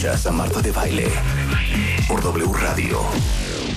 Escuchas 0.00 0.26
a 0.28 0.32
Marta 0.32 0.62
de 0.62 0.72
Baile 0.72 1.08
por 2.08 2.22
W 2.22 2.50
Radio 2.54 3.02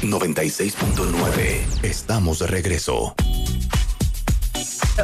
96.9. 0.03 1.83
Estamos 1.83 2.39
de 2.39 2.47
regreso. 2.47 3.13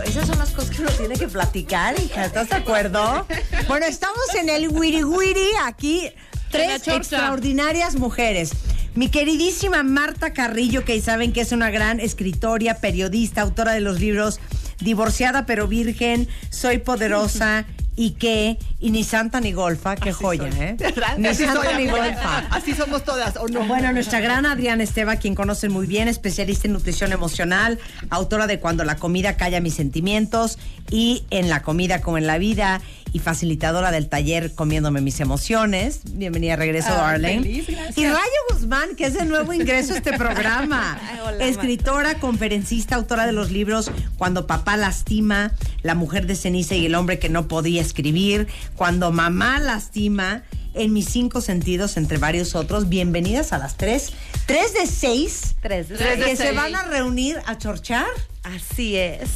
Esas 0.05 0.27
son 0.27 0.39
las 0.39 0.51
cosas 0.51 0.73
que 0.73 0.81
uno 0.81 0.91
tiene 0.91 1.15
que 1.15 1.27
platicar, 1.27 1.99
hija. 1.99 2.23
¿Estás 2.23 2.47
de 2.47 2.55
acuerdo? 2.55 3.27
Bueno, 3.67 3.85
estamos 3.85 4.33
en 4.39 4.47
el 4.47 4.69
Wiri 4.69 5.03
Wiri 5.03 5.49
aquí. 5.65 6.09
Tres 6.51 6.87
extraordinarias 6.87 7.97
mujeres. 7.97 8.51
Mi 8.95 9.09
queridísima 9.09 9.83
Marta 9.83 10.31
Carrillo, 10.31 10.85
que 10.85 11.01
saben 11.01 11.33
que 11.33 11.41
es 11.41 11.51
una 11.51 11.69
gran 11.69 11.99
escritora, 11.99 12.75
periodista, 12.75 13.41
autora 13.41 13.73
de 13.73 13.81
los 13.81 13.99
libros 13.99 14.39
Divorciada 14.79 15.45
pero 15.45 15.67
Virgen, 15.67 16.29
Soy 16.49 16.77
Poderosa 16.77 17.65
y 17.99 18.11
que, 18.11 18.57
y 18.79 18.91
ni 18.91 19.03
santa 19.03 19.39
ni 19.41 19.51
golfa, 19.51 19.95
qué 19.95 20.13
joya, 20.13 20.47
¿eh? 20.47 20.77
Ni 21.17 21.27
Así 21.27 21.43
santa 21.45 21.61
soy, 21.63 21.67
ni 21.67 21.89
amiga. 21.89 21.97
golfa. 21.97 22.37
Así 22.49 22.73
somos 22.73 23.03
todas, 23.03 23.35
¿o 23.37 23.47
no? 23.47 23.65
Bueno, 23.65 23.91
nuestra 23.91 24.19
gran 24.21 24.45
Adriana 24.45 24.83
Esteba, 24.83 25.17
quien 25.17 25.35
conocen 25.35 25.71
muy 25.71 25.85
bien, 25.85 26.07
especialista 26.07 26.67
en 26.67 26.73
nutrición 26.73 27.11
emocional, 27.11 27.77
autora 28.09 28.47
de 28.47 28.59
Cuando 28.59 28.83
la 28.85 28.95
comida 28.95 29.35
calla 29.35 29.59
mis 29.59 29.73
sentimientos 29.75 30.57
y 30.91 31.23
En 31.29 31.49
la 31.49 31.61
comida 31.61 32.01
como 32.01 32.17
en 32.17 32.25
la 32.27 32.37
vida 32.37 32.81
y 33.11 33.19
facilitadora 33.19 33.89
del 33.91 34.07
taller 34.07 34.53
Comiéndome 34.53 35.01
mis 35.01 35.19
emociones. 35.19 36.01
Bienvenida 36.13 36.53
a 36.53 36.57
regreso, 36.57 36.89
Ah, 36.91 37.17
feliz. 37.19 37.67
Y 37.95 38.05
Rayo 38.05 38.19
Guzmán, 38.51 38.95
que 38.95 39.05
es 39.05 39.13
de 39.15 39.25
nuevo 39.25 39.51
ingreso 39.51 39.93
a 39.93 39.97
este 39.97 40.13
programa. 40.17 40.97
Ay, 41.11 41.19
hola, 41.25 41.45
Escritora, 41.45 42.15
conferencista, 42.15 42.95
autora 42.95 43.25
de 43.25 43.31
los 43.33 43.51
libros 43.51 43.91
Cuando 44.17 44.45
papá 44.47 44.77
lastima, 44.77 45.51
La 45.81 45.95
mujer 45.95 46.27
de 46.27 46.35
ceniza 46.35 46.75
y 46.75 46.85
el 46.85 46.95
hombre 46.95 47.17
que 47.19 47.29
no 47.29 47.47
podía 47.47 47.81
escribir, 47.81 48.47
Cuando 48.79 49.11
mamá 49.11 49.59
lastima, 49.59 50.43
En 50.73 50.93
mis 50.93 51.09
cinco 51.09 51.41
sentidos, 51.41 51.97
entre 51.97 52.17
varios 52.17 52.55
otros. 52.55 52.87
Bienvenidas 52.87 53.51
a 53.51 53.57
las 53.57 53.75
tres. 53.75 54.13
Tres 54.45 54.73
de 54.73 54.87
seis. 54.87 55.55
Tres 55.61 55.89
de 55.89 55.97
que 55.97 56.37
seis. 56.37 56.39
se 56.39 56.51
van 56.53 56.73
a 56.73 56.83
reunir 56.83 57.41
a 57.45 57.57
chorchar. 57.57 58.05
Así 58.43 58.95
es. 58.95 59.27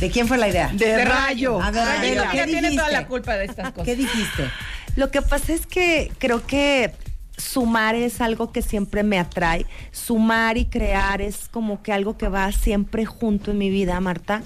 ¿De 0.00 0.10
quién 0.10 0.26
fue 0.26 0.38
la 0.38 0.48
idea? 0.48 0.70
De 0.72 1.04
rayo. 1.04 1.60
A 1.60 1.70
ver, 1.72 1.84
Rayo. 1.84 1.98
Adela, 1.98 2.30
¿qué 2.30 2.36
Ella 2.38 2.44
tiene 2.46 2.60
dijiste? 2.70 2.76
toda 2.86 2.90
la 2.90 3.06
culpa 3.06 3.36
de 3.36 3.44
estas 3.44 3.72
cosas. 3.72 3.84
¿Qué 3.84 3.96
dijiste? 3.96 4.50
Lo 4.94 5.10
que 5.10 5.20
pasa 5.20 5.52
es 5.52 5.66
que 5.66 6.10
creo 6.18 6.46
que 6.46 6.94
sumar 7.36 7.94
es 7.94 8.20
algo 8.20 8.52
que 8.52 8.62
siempre 8.62 9.02
me 9.02 9.18
atrae. 9.18 9.66
Sumar 9.92 10.56
y 10.58 10.66
crear 10.66 11.20
es 11.20 11.48
como 11.50 11.82
que 11.82 11.92
algo 11.92 12.16
que 12.16 12.28
va 12.28 12.50
siempre 12.52 13.04
junto 13.06 13.50
en 13.50 13.58
mi 13.58 13.70
vida, 13.70 13.98
Marta. 14.00 14.42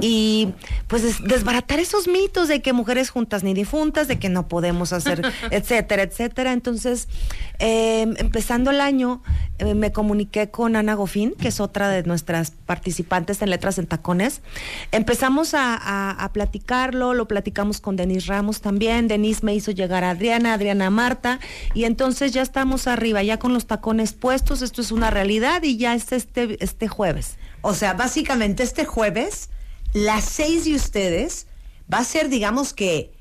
Y 0.00 0.50
pues 0.86 1.02
es- 1.04 1.22
desbaratar 1.24 1.80
esos 1.80 2.06
mitos 2.08 2.48
de 2.48 2.62
que 2.62 2.72
mujeres 2.72 3.10
juntas 3.10 3.42
ni 3.42 3.54
difuntas, 3.54 4.08
de 4.08 4.18
que 4.18 4.28
no 4.28 4.46
podemos 4.48 4.92
hacer, 4.92 5.22
etcétera, 5.50 6.02
etcétera. 6.02 6.52
Entonces, 6.52 7.08
eh, 7.58 8.02
empezando 8.18 8.70
el 8.70 8.80
año, 8.80 9.22
eh, 9.58 9.74
me 9.74 9.90
comuniqué 9.92 10.50
con 10.50 10.76
Ana 10.76 10.94
Gofín, 10.94 11.32
que 11.32 11.48
es 11.48 11.58
otra 11.60 11.88
de 11.88 12.04
nuestras 12.04 12.52
participantes 12.52 13.42
en 13.42 13.50
Letras 13.50 13.78
en 13.78 13.86
Tacones. 13.86 14.42
Empezamos 14.92 15.54
a, 15.54 15.74
a- 15.74 16.10
a 16.12 16.32
platicarlo, 16.32 17.14
lo 17.14 17.26
platicamos 17.26 17.80
con 17.80 17.96
Denise 17.96 18.26
Ramos 18.28 18.60
también. 18.60 19.08
Denise 19.08 19.44
me 19.44 19.54
hizo 19.54 19.70
llegar 19.72 20.04
a 20.04 20.10
Adriana, 20.10 20.54
Adriana 20.54 20.86
a 20.86 20.90
Marta, 20.90 21.40
y 21.74 21.84
entonces 21.84 22.27
ya 22.32 22.42
estamos 22.42 22.86
arriba, 22.86 23.22
ya 23.22 23.38
con 23.38 23.52
los 23.52 23.66
tacones 23.66 24.12
puestos. 24.12 24.62
Esto 24.62 24.80
es 24.80 24.92
una 24.92 25.10
realidad 25.10 25.62
y 25.62 25.76
ya 25.76 25.94
es 25.94 26.12
este, 26.12 26.62
este 26.62 26.88
jueves. 26.88 27.36
O 27.62 27.74
sea, 27.74 27.94
básicamente 27.94 28.62
este 28.62 28.84
jueves, 28.84 29.50
las 29.92 30.24
seis 30.24 30.64
de 30.64 30.74
ustedes 30.74 31.46
va 31.92 31.98
a 31.98 32.04
ser, 32.04 32.28
digamos 32.28 32.72
que, 32.72 33.12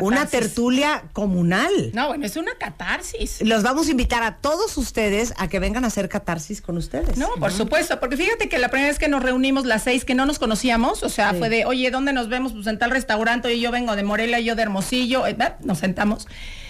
una 0.00 0.24
Catarsis. 0.24 0.40
tertulia 0.40 1.04
comunal. 1.14 1.70
No, 1.94 2.08
bueno, 2.08 2.26
es 2.26 2.36
una 2.36 2.52
catarsis. 2.58 3.40
Los 3.40 3.62
vamos 3.62 3.88
a 3.88 3.90
invitar 3.92 4.22
a 4.22 4.36
todos 4.36 4.76
ustedes 4.76 5.32
a 5.38 5.48
que 5.48 5.58
vengan 5.58 5.84
a 5.84 5.86
hacer 5.86 6.10
catarsis 6.10 6.60
con 6.60 6.76
ustedes. 6.76 7.16
No, 7.16 7.28
por 7.38 7.50
supuesto, 7.50 7.98
porque 7.98 8.18
fíjate 8.18 8.50
que 8.50 8.58
la 8.58 8.68
primera 8.68 8.90
vez 8.90 8.98
que 8.98 9.08
nos 9.08 9.22
reunimos 9.22 9.64
las 9.64 9.84
seis 9.84 10.04
que 10.04 10.14
no 10.14 10.26
nos 10.26 10.38
conocíamos, 10.38 11.02
o 11.02 11.08
sea, 11.08 11.32
fue 11.32 11.48
de, 11.48 11.64
oye, 11.64 11.90
¿dónde 11.90 12.12
nos 12.12 12.28
vemos? 12.28 12.52
Pues 12.52 12.66
en 12.66 12.78
tal 12.78 12.90
restaurante, 12.90 13.48
oye, 13.48 13.58
yo 13.58 13.70
vengo 13.70 13.96
de 13.96 14.02
Morelia, 14.02 14.38
yo 14.40 14.54
de 14.54 14.62
Hermosillo, 14.62 15.26
eh, 15.26 15.36
nos 15.60 15.78
sentamos. 15.78 16.26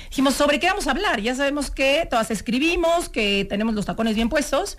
Dijimos, 0.08 0.34
¿sobre 0.34 0.58
qué 0.58 0.68
vamos 0.68 0.86
a 0.86 0.92
hablar? 0.92 1.20
Ya 1.20 1.34
sabemos 1.34 1.70
que 1.70 2.06
todas 2.08 2.30
escribimos, 2.30 3.08
que 3.08 3.46
tenemos 3.48 3.74
los 3.74 3.86
tacones 3.86 4.14
bien 4.14 4.28
puestos. 4.28 4.78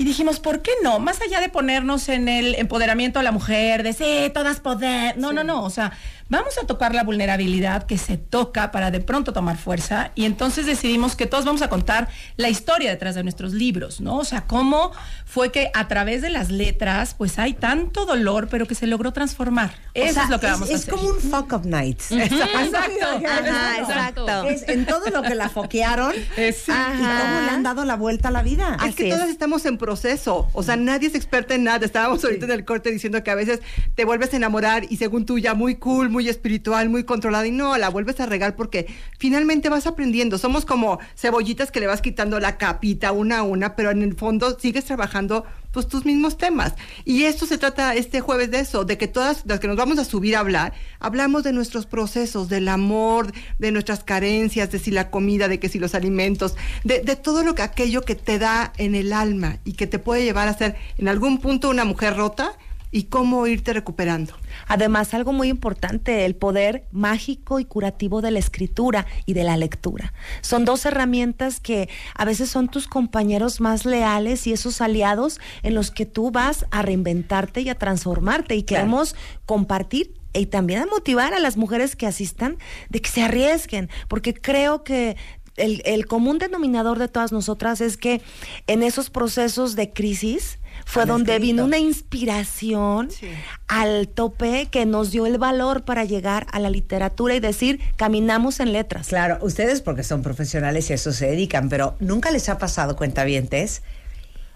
Y 0.00 0.04
dijimos, 0.04 0.38
¿por 0.38 0.62
qué 0.62 0.70
no? 0.84 1.00
Más 1.00 1.20
allá 1.20 1.40
de 1.40 1.48
ponernos 1.48 2.08
en 2.08 2.28
el 2.28 2.54
empoderamiento 2.54 3.18
de 3.18 3.24
la 3.24 3.32
mujer, 3.32 3.82
de 3.82 3.92
sí, 3.92 4.30
todas 4.32 4.60
poder. 4.60 5.18
No, 5.18 5.32
no, 5.32 5.42
no. 5.42 5.64
O 5.64 5.70
sea, 5.70 5.92
vamos 6.28 6.58
a 6.62 6.66
tocar 6.66 6.94
la 6.94 7.04
vulnerabilidad 7.04 7.84
que 7.84 7.98
se 7.98 8.16
toca 8.16 8.70
para 8.70 8.90
de 8.90 9.00
pronto 9.00 9.32
tomar 9.32 9.56
fuerza. 9.56 10.12
Y 10.14 10.24
entonces 10.24 10.66
decidimos 10.66 11.16
que 11.16 11.26
todos 11.26 11.44
vamos 11.44 11.62
a 11.62 11.68
contar 11.68 12.08
la 12.36 12.48
historia 12.48 12.90
detrás 12.90 13.14
de 13.14 13.22
nuestros 13.22 13.52
libros, 13.52 14.00
¿no? 14.00 14.16
O 14.18 14.24
sea, 14.24 14.42
cómo 14.46 14.92
fue 15.24 15.50
que 15.52 15.70
a 15.74 15.88
través 15.88 16.22
de 16.22 16.30
las 16.30 16.50
letras, 16.50 17.14
pues 17.16 17.38
hay 17.38 17.54
tanto 17.54 18.06
dolor, 18.06 18.48
pero 18.50 18.66
que 18.66 18.74
se 18.74 18.86
logró 18.86 19.12
transformar. 19.12 19.70
O 19.70 19.74
Eso 19.94 20.14
sea, 20.14 20.24
es 20.24 20.30
lo 20.30 20.40
que 20.40 20.46
es, 20.46 20.52
vamos 20.52 20.68
a 20.70 20.72
es 20.72 20.80
hacer. 20.82 20.94
como 20.94 21.08
un 21.08 21.18
fuck 21.18 21.52
up 21.52 21.66
night. 21.66 22.00
Exacto. 22.10 23.06
Ajá, 23.26 23.78
exacto. 23.78 24.42
Es 24.44 24.68
en 24.68 24.86
todo 24.86 25.06
lo 25.10 25.22
que 25.22 25.34
la 25.34 25.48
foquearon 25.48 26.12
sí. 26.12 26.72
y 26.72 26.98
cómo 26.98 27.40
le 27.44 27.50
han 27.50 27.62
dado 27.62 27.84
la 27.84 27.96
vuelta 27.96 28.28
a 28.28 28.30
la 28.30 28.42
vida. 28.42 28.76
Es 28.86 28.94
que 28.94 29.04
Así 29.04 29.10
es. 29.10 29.14
todas 29.14 29.30
estamos 29.30 29.64
en 29.66 29.78
proceso. 29.78 30.48
O 30.52 30.62
sea, 30.62 30.76
nadie 30.76 31.08
es 31.08 31.14
experta 31.14 31.54
en 31.54 31.64
nada. 31.64 31.84
Estábamos 31.84 32.22
ahorita 32.24 32.46
en 32.46 32.52
el 32.52 32.64
corte 32.64 32.90
diciendo 32.90 33.22
que 33.22 33.30
a 33.30 33.34
veces 33.34 33.60
te 33.94 34.04
vuelves 34.04 34.32
a 34.32 34.36
enamorar 34.36 34.84
y 34.88 34.96
según 34.96 35.24
tú 35.26 35.38
ya 35.38 35.54
muy 35.54 35.76
cool, 35.76 36.08
muy 36.10 36.17
espiritual, 36.26 36.88
muy 36.88 37.04
controlada. 37.04 37.46
Y 37.46 37.52
no, 37.52 37.76
la 37.76 37.90
vuelves 37.90 38.18
a 38.20 38.26
regar 38.26 38.56
porque 38.56 38.86
finalmente 39.18 39.68
vas 39.68 39.86
aprendiendo. 39.86 40.38
Somos 40.38 40.64
como 40.64 40.98
cebollitas 41.14 41.70
que 41.70 41.80
le 41.80 41.86
vas 41.86 42.00
quitando 42.00 42.40
la 42.40 42.56
capita 42.56 43.12
una 43.12 43.38
a 43.38 43.42
una, 43.42 43.76
pero 43.76 43.90
en 43.90 44.02
el 44.02 44.14
fondo 44.14 44.58
sigues 44.58 44.86
trabajando 44.86 45.44
pues 45.72 45.86
tus 45.86 46.04
mismos 46.04 46.36
temas. 46.38 46.74
Y 47.04 47.24
esto 47.24 47.46
se 47.46 47.58
trata 47.58 47.94
este 47.94 48.20
jueves 48.20 48.50
de 48.50 48.60
eso, 48.60 48.84
de 48.84 48.98
que 48.98 49.06
todas 49.06 49.44
las 49.46 49.60
que 49.60 49.68
nos 49.68 49.76
vamos 49.76 49.98
a 49.98 50.04
subir 50.04 50.36
a 50.36 50.40
hablar, 50.40 50.72
hablamos 50.98 51.44
de 51.44 51.52
nuestros 51.52 51.86
procesos, 51.86 52.48
del 52.48 52.68
amor, 52.68 53.32
de 53.58 53.70
nuestras 53.70 54.02
carencias, 54.02 54.70
de 54.70 54.78
si 54.78 54.90
la 54.90 55.10
comida, 55.10 55.48
de 55.48 55.60
que 55.60 55.68
si 55.68 55.78
los 55.78 55.94
alimentos, 55.94 56.56
de, 56.84 57.00
de 57.02 57.16
todo 57.16 57.44
lo 57.44 57.54
que 57.54 57.62
aquello 57.62 58.02
que 58.02 58.14
te 58.14 58.38
da 58.38 58.72
en 58.78 58.94
el 58.94 59.12
alma 59.12 59.58
y 59.64 59.74
que 59.74 59.86
te 59.86 59.98
puede 59.98 60.24
llevar 60.24 60.48
a 60.48 60.56
ser 60.56 60.76
en 60.96 61.08
algún 61.08 61.38
punto 61.38 61.68
una 61.68 61.84
mujer 61.84 62.16
rota 62.16 62.56
y 62.90 63.04
cómo 63.04 63.46
irte 63.46 63.72
recuperando. 63.72 64.34
Además, 64.66 65.14
algo 65.14 65.32
muy 65.32 65.48
importante, 65.48 66.24
el 66.24 66.34
poder 66.34 66.84
mágico 66.90 67.60
y 67.60 67.64
curativo 67.64 68.22
de 68.22 68.30
la 68.30 68.38
escritura 68.38 69.06
y 69.26 69.34
de 69.34 69.44
la 69.44 69.56
lectura. 69.56 70.12
Son 70.40 70.64
dos 70.64 70.86
herramientas 70.86 71.60
que 71.60 71.88
a 72.14 72.24
veces 72.24 72.48
son 72.50 72.68
tus 72.68 72.86
compañeros 72.86 73.60
más 73.60 73.84
leales 73.84 74.46
y 74.46 74.52
esos 74.52 74.80
aliados 74.80 75.40
en 75.62 75.74
los 75.74 75.90
que 75.90 76.06
tú 76.06 76.30
vas 76.30 76.66
a 76.70 76.82
reinventarte 76.82 77.60
y 77.60 77.68
a 77.68 77.74
transformarte 77.76 78.56
y 78.56 78.62
Claro. 78.62 78.82
queremos 78.82 79.14
compartir 79.46 80.14
y 80.34 80.46
también 80.46 80.82
a 80.82 80.86
motivar 80.86 81.32
a 81.34 81.40
las 81.40 81.56
mujeres 81.56 81.96
que 81.96 82.06
asistan 82.06 82.58
de 82.90 83.00
que 83.00 83.08
se 83.10 83.22
arriesguen, 83.22 83.88
porque 84.08 84.34
creo 84.34 84.84
que 84.84 85.16
el, 85.58 85.82
el 85.84 86.06
común 86.06 86.38
denominador 86.38 86.98
de 86.98 87.08
todas 87.08 87.32
nosotras 87.32 87.80
es 87.80 87.96
que 87.96 88.20
en 88.66 88.82
esos 88.82 89.10
procesos 89.10 89.76
de 89.76 89.90
crisis 89.92 90.58
fue 90.86 91.02
Han 91.02 91.08
donde 91.08 91.32
escrito. 91.32 91.46
vino 91.52 91.64
una 91.64 91.78
inspiración 91.78 93.10
Sí. 93.10 93.28
al 93.66 94.08
tope 94.08 94.66
que 94.70 94.86
nos 94.86 95.10
dio 95.10 95.26
el 95.26 95.38
valor 95.38 95.84
para 95.84 96.04
llegar 96.04 96.46
a 96.52 96.60
la 96.60 96.70
literatura 96.70 97.34
y 97.34 97.40
decir, 97.40 97.80
caminamos 97.96 98.60
en 98.60 98.72
letras. 98.72 99.08
Claro, 99.08 99.38
ustedes 99.42 99.82
porque 99.82 100.02
son 100.04 100.22
profesionales 100.22 100.88
y 100.88 100.92
a 100.92 100.96
eso 100.96 101.12
se 101.12 101.26
dedican, 101.26 101.68
pero 101.68 101.96
nunca 102.00 102.30
les 102.30 102.48
ha 102.48 102.58
pasado, 102.58 102.96
cuentavientes, 102.96 103.82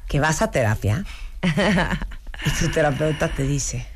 que 0.08 0.20
vas 0.20 0.42
a 0.42 0.50
terapia 0.50 1.04
y 2.46 2.50
tu 2.58 2.70
terapeuta 2.70 3.28
te 3.28 3.42
dice, 3.44 3.86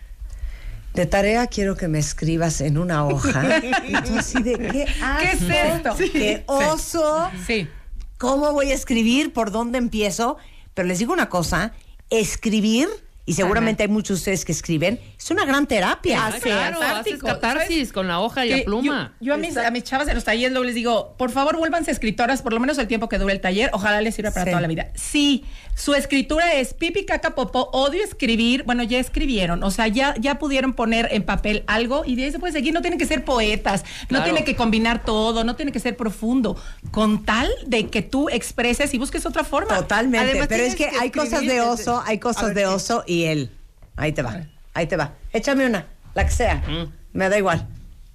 de 0.97 1.07
tarea 1.07 1.47
quiero 1.47 1.77
que 1.77 1.87
me 1.89 1.99
escribas 1.99 2.61
en 2.61 2.79
una 2.79 3.07
hoja. 3.07 3.45
Y 3.89 3.93
tú 4.03 4.19
así 4.19 4.43
de, 4.43 4.55
¿qué 4.59 4.71
¿Qué 4.71 5.31
es 5.33 5.43
asco? 5.43 5.53
esto? 5.53 5.97
Sí. 5.97 6.11
¿Qué 6.11 6.45
oso? 6.47 7.31
Sí. 7.47 7.69
¿Cómo 8.19 8.53
voy 8.53 8.71
a 8.73 8.75
escribir? 8.75 9.33
¿Por 9.33 9.51
dónde 9.51 9.79
empiezo? 9.79 10.39
Pero 10.75 10.89
les 10.89 10.99
digo 10.99 11.13
una 11.13 11.29
cosa, 11.29 11.73
escribir, 12.11 12.89
y 13.27 13.35
seguramente 13.35 13.83
hay 13.83 13.89
muchos 13.89 14.17
de 14.17 14.21
ustedes 14.21 14.45
que 14.45 14.53
escriben, 14.53 15.01
es 15.19 15.31
una 15.31 15.45
gran 15.45 15.67
terapia. 15.67 16.27
Ah, 16.27 16.33
claro, 16.41 16.81
haces 16.83 17.23
catarsis 17.23 17.93
con 17.93 18.07
la 18.07 18.21
hoja 18.21 18.45
y 18.45 18.51
la 18.51 18.65
pluma. 18.65 19.15
Yo, 19.21 19.27
yo 19.29 19.35
a, 19.35 19.37
mis, 19.39 19.57
a 19.57 19.71
mis 19.71 19.83
chavas 19.83 20.07
de 20.07 20.15
los 20.15 20.25
talleres 20.25 20.53
luego 20.53 20.65
les 20.65 20.75
digo, 20.75 21.15
por 21.17 21.31
favor, 21.31 21.57
vuélvanse 21.57 21.91
escritoras 21.91 22.43
por 22.43 22.53
lo 22.53 22.61
menos 22.61 22.77
el 22.79 22.87
tiempo 22.87 23.09
que 23.09 23.19
dure 23.19 23.33
el 23.33 23.41
taller. 23.41 23.71
Ojalá 23.73 24.01
les 24.03 24.15
sirva 24.15 24.31
para 24.31 24.45
Sí. 24.45 24.51
toda 24.51 24.61
la 24.61 24.69
vida. 24.69 24.89
Sí, 24.95 25.45
su 25.75 25.95
escritura 25.95 26.55
es 26.55 26.75
pipi, 26.75 27.05
caca, 27.07 27.35
popó, 27.35 27.71
odio 27.73 28.05
escribir. 28.05 28.63
Bueno, 28.65 28.83
ya 28.83 28.99
escribieron. 28.99 29.65
O 29.65 29.71
sea, 29.71 29.89
ya, 29.89 30.15
ya 30.21 30.39
pudieron 30.39 30.75
poner 30.75 31.09
en 31.11 31.23
papel 31.25 31.65
algo 31.67 32.05
y 32.07 32.15
de 32.17 32.25
ahí 32.25 32.31
se 32.33 32.39
puede 32.39 32.53
seguir. 32.53 32.75
No 32.75 32.83
tienen 32.83 32.99
que 32.99 33.07
ser 33.07 33.25
poetas, 33.25 33.85
no 34.11 34.23
tiene 34.23 34.45
que 34.45 34.55
combinar 34.55 35.05
todo, 35.05 35.45
no 35.45 35.57
tiene 35.57 35.73
que 35.73 35.81
ser 35.81 35.97
profundo. 35.97 36.57
Con 36.91 37.25
tal 37.25 37.51
de 37.67 37.89
que 37.89 38.03
tú 38.03 38.29
expreses 38.29 38.93
y 38.95 38.99
busques 38.99 39.25
otra 39.27 39.45
forma. 39.45 39.77
Totalmente, 39.77 40.29
Además, 40.31 40.47
pero 40.49 40.63
es 40.65 40.75
que, 40.77 40.89
que 40.91 40.97
hay 40.99 41.11
cosas 41.11 41.41
de 41.41 41.61
oso, 41.63 42.03
hay 42.07 42.19
cosas 42.19 42.47
ver, 42.47 42.55
de 42.55 42.67
oso 42.67 43.03
y 43.07 43.25
él. 43.25 43.51
Ahí 43.97 44.13
te 44.13 44.23
va, 44.23 44.41
ahí 44.77 44.87
te 44.87 44.97
va. 44.97 45.13
Échame 45.33 45.67
una, 45.67 45.87
la 46.15 46.25
que 46.25 46.31
sea. 46.31 46.63
Me 47.13 47.29
da 47.29 47.39
igual. 47.39 47.67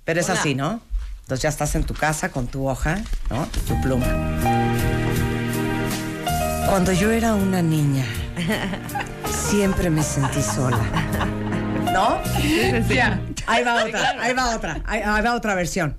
Pero 0.06 0.19
es 0.19 0.30
Hola. 0.30 0.40
así, 0.40 0.54
¿no? 0.56 0.80
Entonces 1.22 1.42
ya 1.42 1.50
estás 1.50 1.75
en 1.75 1.84
tu 1.84 1.94
casa 1.94 2.30
con 2.30 2.48
tu 2.48 2.68
hoja, 2.68 3.00
¿no? 3.30 3.48
Tu 3.68 3.80
pluma. 3.81 4.06
Cuando 6.68 6.94
yo 6.94 7.12
era 7.12 7.34
una 7.34 7.62
niña, 7.62 8.06
siempre 9.50 9.90
me 9.90 10.04
sentí 10.04 10.42
sola. 10.42 10.80
¿No? 11.92 12.22
Ya. 12.88 13.19
Ahí 13.48 13.63
va 13.63 13.84
otra, 13.84 14.16
ahí 14.22 14.34
va 14.34 14.56
otra, 14.56 14.81
ahí, 14.86 15.02
ahí 15.04 15.24
va 15.24 15.36
otra 15.36 15.56
versión. 15.56 15.98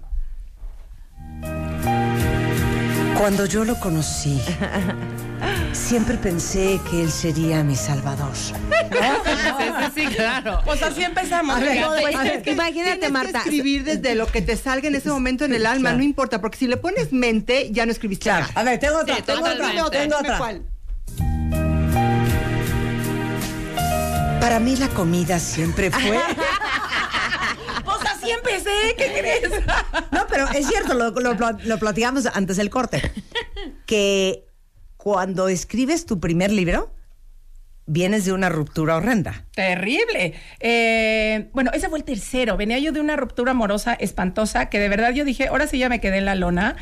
Cuando 3.18 3.46
yo 3.46 3.64
lo 3.64 3.78
conocí, 3.78 4.40
siempre 5.72 6.16
pensé 6.18 6.80
que 6.90 7.02
él 7.02 7.10
sería 7.10 7.62
mi 7.62 7.76
salvador. 7.76 8.32
Sí, 8.92 8.98
sí, 9.94 10.06
sí, 10.08 10.14
claro. 10.14 10.60
Pues 10.64 10.82
así 10.82 11.02
empezamos. 11.02 11.58
Ver. 11.60 11.84
Pues, 12.02 12.14
a 12.14 12.22
ver, 12.24 12.42
imagínate, 12.46 13.08
Marta. 13.08 13.32
que 13.32 13.38
escribir 13.48 13.84
desde 13.84 14.14
lo 14.14 14.26
que 14.26 14.42
te 14.42 14.56
salga 14.56 14.88
en 14.88 14.94
ese 14.94 15.08
momento 15.08 15.44
en 15.46 15.54
el 15.54 15.64
alma, 15.64 15.80
Claro. 15.90 15.98
no 15.98 16.04
importa, 16.04 16.40
porque 16.40 16.58
si 16.58 16.66
le 16.66 16.76
pones 16.76 17.10
mente, 17.12 17.68
ya 17.72 17.86
no 17.86 17.92
escribiste 17.92 18.24
Claro. 18.24 18.46
nada. 18.48 18.60
A 18.60 18.64
ver, 18.64 18.78
tengo 18.78 18.98
otra, 18.98 19.16
Sí, 19.16 19.22
tengo 19.22 19.40
otra, 19.46 19.90
tengo 19.90 20.16
otra. 20.18 20.38
cuál. 20.38 20.62
Para 24.40 24.60
mí 24.60 24.76
la 24.76 24.88
comida 24.88 25.38
siempre 25.38 25.90
fue... 25.90 26.18
Pues 27.84 27.98
así 28.10 28.30
empecé, 28.30 28.94
¿qué 28.96 29.12
crees? 29.18 29.64
No, 30.12 30.26
pero 30.28 30.48
es 30.50 30.66
cierto, 30.66 30.94
lo, 30.94 31.10
lo, 31.10 31.34
lo 31.34 31.78
platicamos 31.78 32.26
antes 32.26 32.56
del 32.56 32.70
corte. 32.70 33.10
Que 33.86 34.44
cuando 35.02 35.48
escribes 35.48 36.06
tu 36.06 36.20
primer 36.20 36.52
libro, 36.52 36.94
vienes 37.86 38.24
de 38.24 38.32
una 38.32 38.48
ruptura 38.48 38.94
horrenda. 38.94 39.46
Terrible. 39.52 40.34
Eh, 40.60 41.48
bueno, 41.52 41.72
ese 41.74 41.88
fue 41.88 41.98
el 41.98 42.04
tercero. 42.04 42.56
Venía 42.56 42.78
yo 42.78 42.92
de 42.92 43.00
una 43.00 43.16
ruptura 43.16 43.50
amorosa 43.50 43.94
espantosa 43.94 44.70
que 44.70 44.78
de 44.78 44.88
verdad 44.88 45.12
yo 45.12 45.24
dije, 45.24 45.48
ahora 45.48 45.66
sí 45.66 45.78
ya 45.78 45.88
me 45.88 46.00
quedé 46.00 46.18
en 46.18 46.24
la 46.24 46.36
lona. 46.36 46.76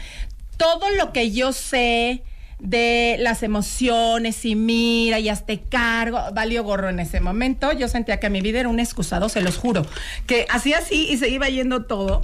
Todo 0.59 0.91
lo 0.99 1.15
que 1.15 1.31
yo 1.31 1.55
sé 1.55 2.23
de 2.59 3.17
las 3.21 3.43
emociones 3.43 4.45
y 4.45 4.55
mira 4.55 5.19
y 5.19 5.31
hazte 5.31 5.63
cargo, 5.63 6.21
valió 6.35 6.63
gorro 6.63 6.91
en 6.91 7.01
ese 7.01 7.23
momento. 7.23 7.73
Yo 7.73 7.89
sentía 7.89 8.21
que 8.21 8.29
mi 8.29 8.43
vida 8.43 8.61
era 8.61 8.69
un 8.69 8.81
excusado, 8.81 9.31
se 9.31 9.41
los 9.41 9.57
juro, 9.57 9.87
que 10.27 10.45
hacía 10.51 10.77
así 10.77 11.09
y 11.09 11.17
se 11.17 11.31
iba 11.31 11.49
yendo 11.49 11.87
todo. 11.87 12.21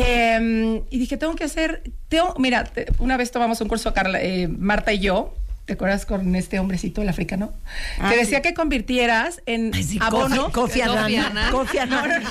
Eh, 0.00 0.82
y 0.90 0.98
dije, 0.98 1.16
tengo 1.16 1.34
que 1.34 1.44
hacer, 1.44 1.82
tengo, 2.08 2.34
mira, 2.38 2.64
te- 2.64 2.86
una 2.98 3.16
vez 3.16 3.30
tomamos 3.30 3.60
un 3.60 3.68
curso, 3.68 3.92
Carla, 3.94 4.20
eh, 4.22 4.48
Marta 4.48 4.92
y 4.92 5.00
yo, 5.00 5.34
¿te 5.64 5.72
acuerdas 5.74 6.06
con 6.06 6.34
este 6.36 6.58
hombrecito, 6.58 7.02
el 7.02 7.08
africano? 7.08 7.52
que 8.08 8.16
decía 8.16 8.40
que 8.42 8.54
convirtieras 8.54 9.42
en 9.46 9.72
abono. 10.00 10.34
Annan. 10.36 10.50
Kofi 10.52 10.80
Annan. 10.82 11.50
Kofi 11.52 11.78
Annan. 11.78 12.22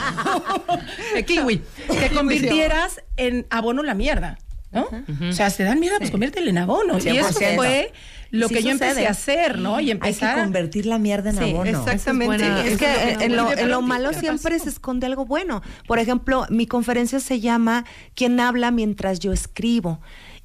de 1.14 1.26
kiwi. 1.26 1.62
Que 2.00 2.10
convirtieras 2.16 3.02
en 3.18 3.46
abono 3.50 3.84
la 3.84 3.94
mierda. 3.94 4.38
¿No? 4.72 4.88
O 5.30 5.32
sea, 5.32 5.50
si 5.50 5.58
te 5.58 5.64
dan 5.64 5.80
mierda, 5.80 5.98
pues 5.98 6.12
conviértelo 6.12 6.50
en 6.50 6.58
abono. 6.58 6.98
Y 7.00 7.18
eso 7.18 7.30
100%. 7.40 7.56
fue 7.56 7.94
lo 8.32 8.48
Sí 8.48 8.56
que 8.56 8.64
yo 8.64 8.72
empecé 8.72 9.08
a 9.08 9.12
hacer, 9.12 9.60
¿no? 9.60 9.80
Y 9.80 9.84
Hay 9.84 9.86
que 9.86 9.92
empezar. 10.08 10.40
convertir 10.40 10.86
la 10.86 11.00
mierda 11.00 11.30
en 11.30 11.38
Sí, 11.38 11.44
abono. 11.52 11.70
Exactamente. 11.70 12.46
Es 12.72 12.78
que 12.78 13.30
lo 13.30 13.52
en, 13.52 13.70
lo, 13.70 13.80
en 13.80 13.86
malo 13.86 14.10
¿qué 14.12 14.20
siempre 14.20 14.60
se 14.60 14.70
esconde 14.70 15.06
algo 15.06 15.26
bueno. 15.26 15.62
Por 15.88 16.00
ejemplo, 16.00 16.46
mi 16.50 16.68
conferencia 16.68 17.20
se 17.20 17.40
llama 17.40 17.86
¿Quién 18.16 18.40
habla 18.40 18.72
mientras 18.72 19.20
yo 19.20 19.34
escribo? 19.34 20.00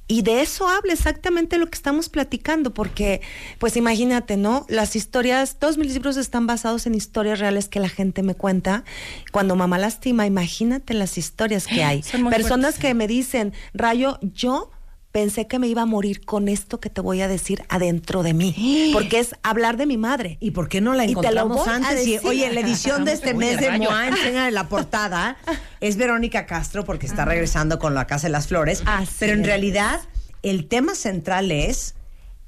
Y 0.05 0.21
de 0.21 0.41
eso 0.41 0.67
habla 0.67 0.91
exactamente 0.91 1.57
lo 1.57 1.67
que 1.67 1.75
estamos 1.75 2.09
platicando, 2.09 2.73
porque, 2.73 3.21
pues 3.57 3.77
imagínate, 3.77 4.35
¿no? 4.35 4.65
Las 4.67 4.97
historias, 4.97 5.57
todos 5.59 5.77
mis 5.77 5.93
libros 5.93 6.17
están 6.17 6.45
basados 6.45 6.85
en 6.87 6.93
historias 6.93 7.39
reales 7.39 7.69
que 7.69 7.79
la 7.79 7.87
gente 7.87 8.21
me 8.21 8.35
cuenta. 8.35 8.83
Cuando 9.31 9.55
mamá 9.55 9.77
lastima, 9.77 10.25
imagínate 10.25 10.93
las 10.93 11.17
historias 11.17 11.67
que 11.67 11.83
hay. 11.85 12.01
Personas 12.29 12.75
fuertes. 12.75 12.79
que 12.79 12.93
me 12.93 13.07
dicen, 13.07 13.53
Rayo, 13.73 14.19
yo 14.21 14.71
pensé 15.13 15.45
que 15.47 15.59
me 15.59 15.67
iba 15.67 15.83
a 15.83 15.85
morir 15.85 16.25
con 16.25 16.49
esto 16.49 16.79
que 16.79 16.89
te 16.89 16.99
voy 16.99 17.21
a 17.21 17.27
decir 17.27 17.63
adentro 17.69 18.23
de 18.23 18.33
mí, 18.33 18.89
porque 18.93 19.19
es 19.19 19.35
hablar 19.43 19.77
de 19.77 19.85
mi 19.85 19.95
madre. 19.95 20.37
¿Y 20.41 20.51
por 20.51 20.67
qué 20.67 20.81
no 20.81 20.93
la 20.93 21.05
encontramos 21.05 21.65
antes? 21.67 22.05
Y, 22.05 22.17
oye, 22.17 22.51
la 22.51 22.59
edición 22.59 23.05
de 23.05 23.13
este 23.13 23.33
mes 23.33 23.59
de 23.59 23.69
rayo. 23.69 23.83
Moa, 23.89 24.07
enseña 24.09 24.51
la 24.51 24.67
portada, 24.67 25.37
es 25.79 25.95
Verónica 25.95 26.45
Castro 26.45 26.83
porque 26.83 27.05
está 27.05 27.23
regresando 27.23 27.79
con 27.79 27.93
La 27.93 28.07
Casa 28.07 28.27
de 28.27 28.31
las 28.31 28.47
Flores. 28.47 28.81
Así 28.85 29.13
pero 29.19 29.33
en 29.33 29.41
es. 29.41 29.45
realidad, 29.45 30.01
el 30.41 30.67
tema 30.67 30.95
central 30.95 31.51
es, 31.51 31.93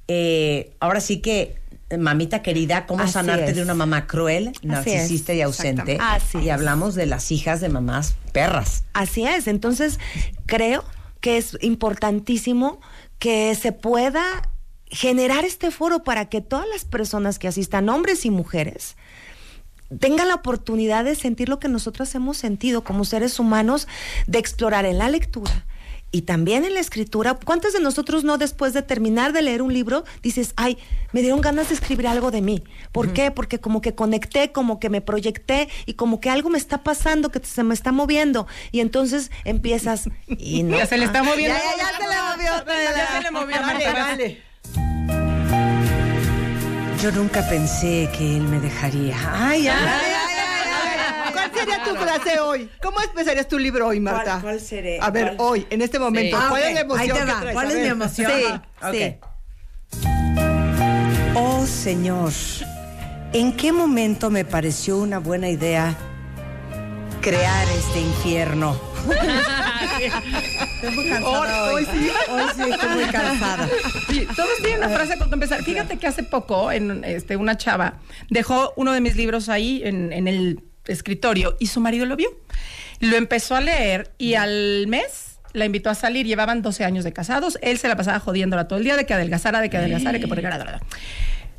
eh, 0.08 0.74
ahora 0.80 1.02
sí 1.02 1.22
que, 1.22 1.56
mamita 2.00 2.42
querida, 2.42 2.88
cómo 2.88 3.04
Así 3.04 3.14
sanarte 3.14 3.52
es. 3.52 3.56
de 3.58 3.62
una 3.62 3.76
mamá 3.76 4.08
cruel, 4.08 4.54
narcisista 4.64 5.34
y 5.34 5.42
ausente. 5.42 6.00
Así 6.02 6.40
y 6.40 6.48
es. 6.48 6.54
hablamos 6.54 6.96
de 6.96 7.06
las 7.06 7.32
hijas 7.32 7.62
de 7.62 7.70
mamás 7.70 8.16
perras. 8.34 8.86
Así 8.94 9.28
es. 9.28 9.48
Entonces, 9.48 10.00
creo 10.48 10.84
que 11.26 11.38
es 11.38 11.58
importantísimo 11.62 12.80
que 13.18 13.56
se 13.56 13.72
pueda 13.72 14.48
generar 14.86 15.44
este 15.44 15.72
foro 15.72 16.04
para 16.04 16.30
que 16.30 16.40
todas 16.40 16.68
las 16.72 16.86
personas 16.86 17.40
que 17.40 17.48
asistan, 17.48 17.90
hombres 17.90 18.28
y 18.28 18.30
mujeres, 18.30 18.96
tengan 20.00 20.28
la 20.28 20.36
oportunidad 20.36 21.04
de 21.04 21.16
sentir 21.16 21.50
lo 21.50 21.58
que 21.58 21.68
nosotros 21.68 22.14
hemos 22.14 22.38
sentido 22.38 22.84
como 22.84 23.06
seres 23.06 23.40
humanos, 23.40 23.88
de 24.28 24.38
explorar 24.38 24.86
en 24.86 25.00
la 25.00 25.10
lectura. 25.10 25.66
Y 26.12 26.22
también 26.22 26.64
en 26.64 26.74
la 26.74 26.80
escritura, 26.80 27.34
¿cuántos 27.34 27.74
de 27.74 27.82
nosotros 27.82 28.24
no 28.24 28.38
después 28.38 28.74
de 28.74 28.82
terminar 28.82 29.34
de 29.34 29.42
leer 29.42 29.62
un 29.62 29.74
libro 29.74 30.06
dices, 30.24 30.54
ay, 30.56 30.78
me 31.12 31.22
dieron 31.22 31.42
ganas 31.42 31.68
de 31.68 31.76
escribir 31.76 32.08
algo 32.08 32.32
de 32.32 32.42
mí? 32.42 32.64
¿Por 32.94 33.12
qué? 33.12 33.32
Porque 33.32 33.60
como 33.60 33.82
que 33.82 33.96
conecté, 33.96 34.54
como 34.54 34.80
que 34.80 34.90
me 34.90 35.02
proyecté 35.02 35.68
y 35.86 35.96
como 35.96 36.22
que 36.22 36.30
algo 36.30 36.50
me 36.50 36.58
está 36.58 36.84
pasando, 36.84 37.32
que 37.32 37.42
se 37.44 37.64
me 37.64 37.74
está 37.74 37.92
moviendo. 37.92 38.48
Y 38.72 38.80
entonces 38.80 39.30
empiezas 39.44 40.10
y 40.28 40.64
no. 40.64 40.78
Ya 40.78 40.86
se 40.86 40.98
le 40.98 41.06
está 41.06 41.22
moviendo. 41.22 41.58
Ya, 41.58 41.78
ya, 41.78 41.84
ya 41.84 41.98
se 41.98 42.04
le 42.04 42.22
movió. 42.22 42.66
Ya 42.96 43.08
se 43.12 43.22
le 43.22 43.32
movió. 43.32 43.62
Vale, 43.62 43.92
vale. 43.92 44.42
Yo 47.02 47.12
nunca 47.12 47.48
pensé 47.48 48.10
que 48.18 48.38
él 48.38 48.44
me 48.44 48.60
dejaría. 48.60 49.16
Ay, 49.32 49.68
ay, 49.68 49.78
ay, 49.78 49.78
ay, 49.78 50.14
ay, 50.16 50.16
ay. 50.30 50.35
¿Cuál 50.35 50.35
sería 51.66 51.84
tu 51.84 51.96
frase 51.96 52.40
hoy? 52.40 52.70
¿Cómo 52.82 53.02
empezarías 53.02 53.48
tu 53.48 53.58
libro 53.60 53.88
hoy, 53.88 54.00
Marta? 54.00 54.24
¿Cuál- 54.24 54.42
cuál 54.42 54.60
seré? 54.62 55.00
A 55.02 55.10
ver, 55.12 55.36
¿Cuál? 55.36 55.50
hoy, 55.50 55.68
en 55.70 55.82
este 55.82 56.00
momento. 56.00 56.38
Sí. 56.38 56.44
Ah, 56.44 56.50
¿Cuál 56.50 56.64
es 56.64 56.74
la 56.74 56.80
emoción 56.82 57.02
Ahí 57.02 57.26
te 57.26 57.32
va. 57.32 57.40
traes? 57.42 57.54
¿Cuál 57.54 57.72
es 57.72 57.78
mi 57.78 57.88
emoción? 57.88 58.32
Sí, 58.32 58.44
Ok. 58.82 58.94
sí. 58.94 59.16
Oh 61.36 61.66
Señor, 61.66 62.32
¿en 63.34 63.56
qué 63.58 63.72
momento 63.72 64.30
me 64.30 64.46
pareció 64.46 64.98
una 64.98 65.20
buena 65.20 65.50
idea 65.50 65.96
crear 67.22 67.68
este 67.70 68.00
infierno? 68.02 68.80
Estoy 70.76 70.96
muy 70.96 71.10
cansada 71.10 71.72
hoy. 71.74 71.86
Sí. 71.86 72.10
Hoy 72.30 72.42
sí 72.56 72.62
estoy 72.72 72.90
muy 72.90 73.04
cansada. 73.06 73.70
Todos 74.36 74.50
tienen 74.62 74.78
una 74.80 74.90
frase 74.90 75.18
que 75.18 75.24
empezar. 75.34 75.64
Fíjate 75.64 75.98
que 75.98 76.08
hace 76.08 76.24
poco, 76.24 76.72
en 76.72 77.04
este, 77.04 77.36
una 77.38 77.56
chava 77.58 78.00
dejó 78.30 78.74
uno 78.78 78.92
de 78.94 79.02
mis 79.02 79.16
libros 79.16 79.48
ahí 79.50 79.82
en, 79.86 80.12
en 80.12 80.28
el 80.28 80.64
escritorio 80.88 81.56
y 81.60 81.68
su 81.68 81.80
marido 81.82 82.06
lo 82.06 82.16
vio. 82.16 82.30
Lo 83.00 83.18
empezó 83.18 83.56
a 83.56 83.62
leer 83.62 84.12
y 84.18 84.36
al 84.36 84.88
mes 84.88 85.40
la 85.54 85.66
invitó 85.66 85.90
a 85.90 85.96
salir. 85.96 86.26
Llevaban 86.26 86.62
12 86.62 86.84
años 86.84 87.04
de 87.04 87.14
casados. 87.14 87.58
Él 87.62 87.78
se 87.78 87.88
la 87.88 87.96
pasaba 87.96 88.20
jodiéndola 88.20 88.68
todo 88.68 88.80
el 88.80 88.86
día 88.86 88.96
de 88.96 89.06
que 89.06 89.14
adelgazara, 89.14 89.62
de 89.62 89.70
que 89.70 89.78
adelgazara, 89.78 90.14
de 90.14 90.20
que 90.20 90.28
por 90.28 90.40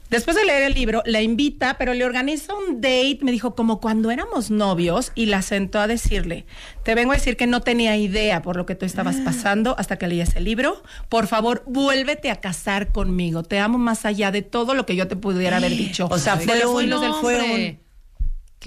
Después 0.09 0.37
de 0.37 0.45
leer 0.45 0.63
el 0.63 0.75
libro, 0.75 1.03
la 1.05 1.21
invita, 1.21 1.79
pero 1.79 1.93
le 1.93 2.05
organiza 2.05 2.55
un 2.55 2.81
date, 2.81 3.19
me 3.23 3.33
dijo, 3.33 3.57
como 3.57 3.81
cuando 3.81 4.13
éramos 4.13 4.53
novios, 4.53 5.11
y 5.17 5.27
la 5.27 5.43
sentó 5.43 5.81
a 5.81 5.89
decirle, 5.89 6.47
te 6.85 6.95
vengo 6.95 7.11
a 7.11 7.17
decir 7.17 7.37
que 7.37 7.49
no 7.49 7.61
tenía 7.61 7.97
idea 7.97 8.41
por 8.41 8.57
lo 8.57 8.67
que 8.67 8.77
tú 8.77 8.87
estabas 8.87 9.17
pasando 9.17 9.75
hasta 9.79 9.99
que 9.99 10.07
leías 10.07 10.37
el 10.37 10.45
libro. 10.45 10.81
Por 11.09 11.27
favor, 11.27 11.65
vuélvete 11.67 12.31
a 12.31 12.37
casar 12.37 12.93
conmigo. 12.93 13.43
Te 13.43 13.59
amo 13.59 13.79
más 13.79 14.05
allá 14.05 14.31
de 14.31 14.43
todo 14.43 14.75
lo 14.75 14.87
que 14.87 14.95
yo 14.95 15.09
te 15.09 15.17
pudiera 15.17 15.57
haber 15.57 15.73
dicho. 15.73 16.07
O 16.09 16.19
sea, 16.19 16.37
De 16.37 16.45
fue 16.45 16.87
los 16.87 17.01
del 17.01 17.13
fue 17.15 17.41
hombre. 17.41 17.81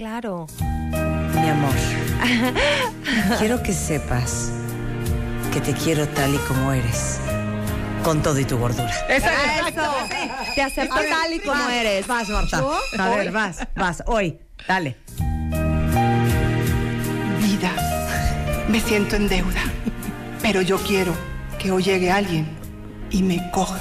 Claro. 0.00 0.46
Mi 0.58 1.46
amor, 1.50 1.74
quiero 3.38 3.62
que 3.62 3.74
sepas 3.74 4.50
que 5.52 5.60
te 5.60 5.74
quiero 5.74 6.08
tal 6.08 6.34
y 6.34 6.38
como 6.38 6.72
eres, 6.72 7.18
con 8.02 8.22
todo 8.22 8.38
y 8.38 8.46
tu 8.46 8.56
gordura. 8.56 8.90
Exacto. 9.10 9.82
Eso. 9.82 10.54
Te 10.54 10.62
acepto 10.62 10.94
tal 10.94 11.34
y 11.34 11.40
como 11.40 11.52
Vas, 11.52 11.72
eres. 11.74 12.06
Vas, 12.06 12.28
Marta. 12.30 12.60
¿Yo? 12.60 12.78
A 12.98 13.10
Hoy. 13.10 13.16
ver, 13.18 13.30
vas, 13.30 13.58
vas. 13.76 14.02
Hoy, 14.06 14.38
dale. 14.66 14.96
Vida, 17.42 18.64
me 18.70 18.80
siento 18.80 19.16
en 19.16 19.28
deuda, 19.28 19.60
pero 20.40 20.62
yo 20.62 20.78
quiero 20.78 21.12
que 21.58 21.72
hoy 21.72 21.82
llegue 21.82 22.10
alguien 22.10 22.48
y 23.10 23.22
me 23.22 23.50
coja. 23.50 23.78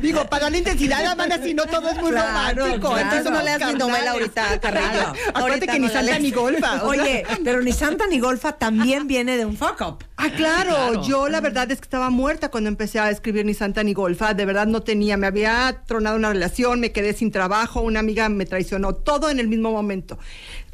Digo, 0.00 0.24
para 0.26 0.50
la 0.50 0.58
intensidad, 0.58 1.02
la 1.02 1.14
banda, 1.14 1.38
si 1.42 1.54
no 1.54 1.64
todo 1.64 1.88
es 1.90 1.96
muy 1.98 2.10
Claro, 2.10 2.60
romántico. 2.64 2.88
claro. 2.92 2.98
Entonces 2.98 3.24
No 3.32 3.66
mi 3.66 3.72
mi 3.72 3.78
novela 3.78 4.10
ahorita, 4.12 4.60
Carrillo. 4.60 5.12
Acuérdate 5.34 5.66
que 5.66 5.78
ni 5.78 5.86
no 5.86 6.02
lees. 6.02 6.20
ni 6.20 6.30
golfa. 6.30 6.74
o 6.84 6.92
sea. 6.94 7.02
Oye, 7.02 7.24
pero 7.44 7.62
ni 7.62 7.72
Santa 7.72 8.06
ni 8.06 8.18
Golfa 8.18 8.52
también 8.52 9.06
viene 9.06 9.36
de 9.36 9.44
un 9.44 9.56
fuck 9.56 9.80
up. 9.80 10.04
Ah, 10.16 10.30
claro. 10.34 11.02
Yo 11.02 11.28
la 11.28 11.40
verdad 11.40 11.70
es 11.70 11.78
que 11.78 11.84
estaba 11.84 12.10
muerta 12.10 12.50
cuando 12.50 12.68
empecé 12.68 12.98
a 12.98 13.10
escribir 13.10 13.44
ni 13.44 13.54
Santa 13.54 13.82
ni 13.82 13.94
Golfa. 13.94 14.34
De 14.34 14.44
verdad 14.44 14.66
no 14.66 14.82
tenía, 14.82 15.16
me 15.16 15.26
había 15.26 15.82
tronado 15.86 16.16
una 16.16 16.32
relación, 16.32 16.80
me 16.80 16.92
quedé 16.92 17.12
sin 17.12 17.30
trabajo, 17.30 17.80
una 17.80 18.00
amiga 18.00 18.28
me 18.28 18.46
traicionó, 18.46 18.94
todo 18.94 19.30
en 19.30 19.38
el 19.40 19.48
mismo 19.48 19.70
momento. 19.70 20.18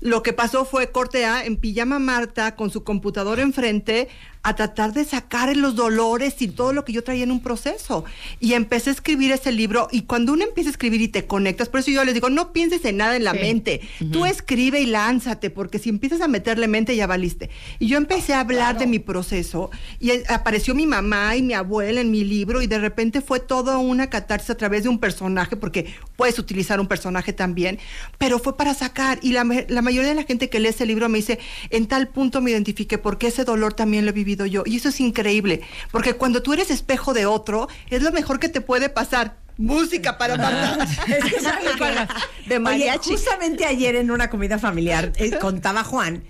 Lo 0.01 0.23
que 0.23 0.33
pasó 0.33 0.65
fue 0.65 0.91
corte 0.91 1.27
A 1.27 1.45
en 1.45 1.57
pijama 1.57 1.99
Marta 1.99 2.57
con 2.57 2.71
su 2.71 2.83
computador 2.83 3.39
enfrente 3.41 4.09
a 4.43 4.55
tratar 4.55 4.93
de 4.93 5.05
sacar 5.05 5.57
los 5.57 5.77
dolores 5.77 6.41
y 6.41 6.49
todo 6.49 6.73
lo 6.73 6.85
que 6.85 6.93
yo 6.93 7.05
traía 7.05 7.25
en 7.25 7.31
un 7.31 7.41
proceso. 7.41 8.05
Y 8.41 8.55
empecé 8.55 8.91
a 8.91 8.93
escribir 8.93 9.33
ese 9.33 9.53
libro 9.53 9.89
y 9.91 10.03
cuando 10.03 10.33
uno 10.33 10.45
empieza 10.45 10.71
a 10.71 10.73
escribir 10.73 11.01
y 11.01 11.09
te 11.09 11.27
conectas, 11.27 11.69
por 11.69 11.81
eso 11.81 11.91
yo 11.91 12.05
les 12.05 12.15
digo, 12.15 12.31
no 12.31 12.53
pienses 12.53 12.85
en 12.85 12.97
nada 12.97 13.17
en 13.17 13.25
la 13.25 13.35
mente, 13.35 13.81
tú 14.11 14.27
escribe 14.27 14.81
y 14.81 14.87
lánzate, 14.87 15.51
porque 15.51 15.79
si 15.79 15.89
empiezas 15.89 16.21
a 16.21 16.29
meterle 16.29 16.69
mente 16.69 16.97
ya 16.97 17.07
valiste. 17.07 17.51
Y 17.79 17.87
yo 17.87 17.99
empecé 17.99 18.35
a 18.35 18.41
hablar 18.41 18.79
de 18.79 18.87
mi 18.87 18.99
proceso 18.99 19.71
y 20.01 20.11
apareció 20.29 20.75
mi 20.75 20.87
mamá 20.87 21.37
y 21.37 21.43
mi 21.43 21.55
abuela 21.55 22.01
en 22.01 22.11
mi 22.11 22.25
libro 22.25 22.63
y 22.63 22.67
de 22.67 22.79
repente 22.79 23.21
fue 23.21 23.41
todo 23.41 23.79
una 23.79 24.11
catarsis 24.11 24.51
a 24.51 24.57
través 24.57 24.83
de 24.83 24.89
un 24.89 24.99
personaje, 24.99 25.57
porque 25.57 25.95
puedes 26.17 26.39
utilizar 26.39 26.81
un 26.81 26.89
personaje 26.89 27.33
también, 27.33 27.79
pero 28.19 28.39
fue 28.39 28.57
para 28.57 28.75
sacar. 28.75 29.19
Y 29.23 29.33
la, 29.33 29.45
la 29.69 29.83
mayoría 29.83 30.09
de 30.09 30.17
la 30.17 30.25
gente 30.25 30.49
que 30.49 30.61
lee 30.61 30.69
ese 30.69 30.87
libro 30.87 31.09
me 31.09 31.19
dice, 31.19 31.39
en 31.71 31.87
tal 31.87 32.09
punto 32.09 32.41
me 32.41 32.51
identifique 32.51 32.99
porque 32.99 33.29
ese 33.29 33.45
dolor 33.45 33.75
también 33.75 34.05
lo 34.05 34.11
he 34.11 34.15
vivido 34.37 34.47
yo. 34.47 34.63
Y 34.67 34.77
eso 34.77 34.89
es 34.89 35.01
increíble, 35.01 35.61
porque 35.91 36.15
cuando 36.15 36.43
tú 36.43 36.53
eres 36.53 36.71
espejo 36.71 37.13
de 37.15 37.27
otro, 37.27 37.69
es 37.91 38.03
lo 38.03 38.13
mejor 38.13 38.39
que 38.41 38.49
te 38.49 38.61
puede 38.61 38.89
pasar. 38.89 39.37
Música 39.59 40.17
para 40.17 40.37
matar. 40.37 40.89
Es 41.09 41.25
que 41.33 41.41
¿sabe 41.41 41.67
qué? 41.77 42.49
De 42.49 42.55
Oye, 42.57 42.59
mariachi. 42.59 43.11
justamente 43.11 43.67
ayer 43.67 43.97
en 43.97 44.11
una 44.11 44.31
comida 44.31 44.59
familiar 44.59 45.13
eh, 45.17 45.39
contaba 45.39 45.85
Juan 45.85 46.25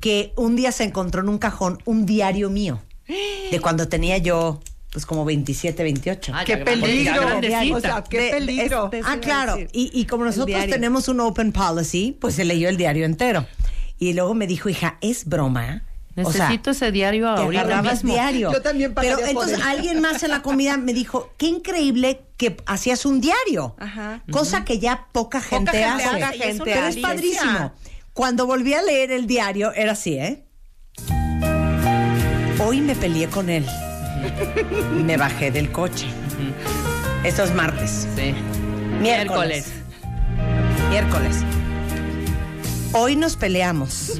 que 0.00 0.32
un 0.36 0.56
día 0.56 0.72
se 0.72 0.84
encontró 0.84 1.22
en 1.22 1.30
un 1.30 1.38
cajón 1.38 1.78
un 1.86 2.04
diario 2.04 2.50
mío 2.50 2.82
de 3.50 3.60
cuando 3.60 3.88
tenía 3.88 4.18
yo 4.18 4.60
pues 4.92 5.06
como 5.06 5.24
27, 5.24 5.82
28. 5.82 6.32
Ah, 6.34 6.44
¡Qué 6.44 6.56
peligro! 6.58 7.22
O 7.76 7.80
sea, 7.80 8.04
¡Qué 8.04 8.20
De- 8.20 8.30
peligro! 8.30 8.90
Ah, 9.04 9.18
claro. 9.20 9.58
Y, 9.72 9.90
y 9.98 10.04
como 10.06 10.24
nosotros 10.24 10.58
tenemos 10.68 11.08
un 11.08 11.20
open 11.20 11.52
policy, 11.52 12.16
pues 12.20 12.34
se 12.34 12.44
leyó 12.44 12.68
el 12.68 12.76
diario 12.76 13.04
entero. 13.06 13.46
Y 13.98 14.12
luego 14.14 14.34
me 14.34 14.46
dijo, 14.46 14.68
hija, 14.68 14.96
es 15.00 15.24
broma. 15.26 15.82
O 16.22 16.32
sea, 16.32 16.44
Necesito 16.44 16.70
ese 16.70 16.90
diario 16.92 17.34
te 17.34 17.42
ahorita 17.42 17.82
mismo. 17.82 18.12
diario. 18.12 18.52
Yo 18.52 18.62
también 18.62 18.94
Pero 18.94 19.18
entonces 19.18 19.60
alguien 19.62 20.00
más 20.00 20.22
en 20.22 20.30
la 20.30 20.42
comida 20.42 20.76
me 20.78 20.94
dijo, 20.94 21.30
qué 21.36 21.46
increíble 21.46 22.22
que 22.38 22.56
hacías 22.66 23.04
un 23.04 23.20
diario. 23.20 23.76
Ajá. 23.78 24.22
Cosa 24.30 24.64
que 24.64 24.78
ya 24.78 25.08
poca 25.12 25.40
gente 25.40 25.72
gente 25.72 25.84
hace. 25.84 26.08
Poca 26.08 26.30
es 26.30 26.42
gente 26.42 26.64
Pero 26.64 26.86
es 26.86 26.96
padrísimo. 26.96 27.72
Cuando 28.14 28.46
volví 28.46 28.72
a 28.72 28.82
leer 28.82 29.10
el 29.10 29.26
diario, 29.26 29.72
era 29.74 29.92
así, 29.92 30.14
¿eh? 30.14 30.42
Hoy 32.58 32.80
me 32.80 32.94
peleé 32.94 33.28
con 33.28 33.50
él. 33.50 33.66
Me 35.04 35.18
bajé 35.18 35.50
del 35.50 35.70
coche. 35.70 36.06
Esto 37.24 37.42
es 37.44 37.54
martes. 37.54 38.08
Sí. 38.16 38.34
Miércoles. 39.00 39.72
Miércoles. 40.88 41.44
Hoy 42.92 43.16
nos 43.16 43.36
peleamos. 43.36 44.12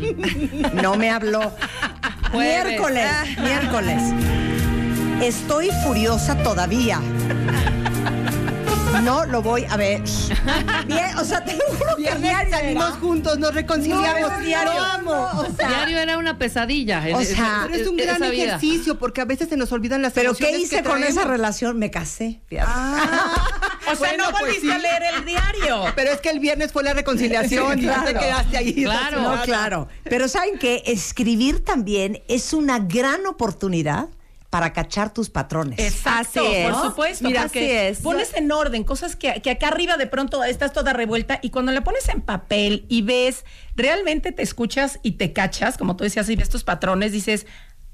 No 0.74 0.96
me 0.96 1.10
habló. 1.10 1.52
Miércoles. 2.32 3.06
Miércoles. 3.40 4.02
Estoy 5.22 5.70
furiosa 5.84 6.36
todavía. 6.42 7.00
No 9.02 9.24
lo 9.26 9.42
voy 9.42 9.64
a 9.68 9.76
ver. 9.76 10.02
Bien, 10.86 11.16
o 11.18 11.24
sea, 11.24 11.44
te 11.44 11.54
lo 11.56 11.64
juro 11.76 11.96
que 11.96 12.02
Viernes 12.02 12.22
diario 12.22 12.50
salimos 12.50 12.88
era. 12.88 12.96
juntos, 12.96 13.38
nos 13.38 13.54
reconciliamos. 13.54 14.32
No, 14.32 14.40
diario. 14.40 14.72
Lo 14.72 14.80
amo. 14.84 15.28
O 15.38 15.46
sea, 15.56 15.68
Diario 15.68 15.98
era 15.98 16.18
una 16.18 16.38
pesadilla. 16.38 17.02
O 17.14 17.22
sea, 17.22 17.66
Pero 17.70 17.82
es 17.82 17.88
un 17.88 17.96
gran 17.96 18.20
vida. 18.30 18.32
ejercicio 18.44 18.98
porque 18.98 19.20
a 19.20 19.24
veces 19.24 19.48
se 19.48 19.56
nos 19.56 19.70
olvidan 19.72 20.02
las 20.02 20.12
¿Pero 20.12 20.34
qué 20.34 20.44
emociones 20.44 20.66
hice 20.66 20.82
que 20.82 20.88
con 20.88 21.02
esa 21.02 21.24
relación? 21.24 21.78
Me 21.78 21.90
casé. 21.90 22.40
Ah, 22.60 23.46
O 23.86 23.90
sea, 23.94 23.98
bueno, 23.98 24.24
no 24.24 24.30
pues 24.30 24.42
volviste 24.42 24.66
sí. 24.66 24.72
a 24.72 24.78
leer 24.78 25.02
el 25.16 25.24
diario. 25.24 25.84
Pero 25.94 26.10
es 26.10 26.20
que 26.20 26.30
el 26.30 26.40
viernes 26.40 26.72
fue 26.72 26.82
la 26.82 26.92
reconciliación 26.92 27.78
y 27.78 27.82
ya 27.82 28.04
te 28.04 28.14
quedaste 28.14 28.56
ahí. 28.56 28.74
Claro. 28.82 29.22
No, 29.22 29.42
claro. 29.42 29.88
Pero 30.02 30.26
¿saben 30.28 30.58
qué? 30.58 30.82
Escribir 30.86 31.64
también 31.64 32.20
es 32.26 32.52
una 32.52 32.80
gran 32.80 33.24
oportunidad 33.26 34.08
para 34.50 34.72
cachar 34.72 35.12
tus 35.12 35.30
patrones. 35.30 35.78
Exacto, 35.78 36.40
Así 36.40 36.54
es. 36.54 36.70
por 36.70 36.82
supuesto. 36.82 37.24
Mira, 37.26 37.42
porque 37.42 37.58
así 37.58 37.98
es. 37.98 38.00
Pones 38.00 38.34
en 38.34 38.50
orden 38.52 38.84
cosas 38.84 39.16
que, 39.16 39.40
que 39.42 39.50
acá 39.50 39.68
arriba 39.68 39.96
de 39.96 40.06
pronto 40.06 40.42
estás 40.44 40.72
toda 40.72 40.92
revuelta 40.92 41.38
y 41.42 41.50
cuando 41.50 41.72
la 41.72 41.82
pones 41.82 42.08
en 42.08 42.20
papel 42.20 42.86
y 42.88 43.02
ves, 43.02 43.44
realmente 43.74 44.32
te 44.32 44.42
escuchas 44.42 44.98
y 45.02 45.12
te 45.12 45.32
cachas, 45.32 45.76
como 45.76 45.96
tú 45.96 46.04
decías, 46.04 46.28
y 46.28 46.36
ves 46.36 46.48
tus 46.48 46.64
patrones, 46.64 47.12
dices, 47.12 47.46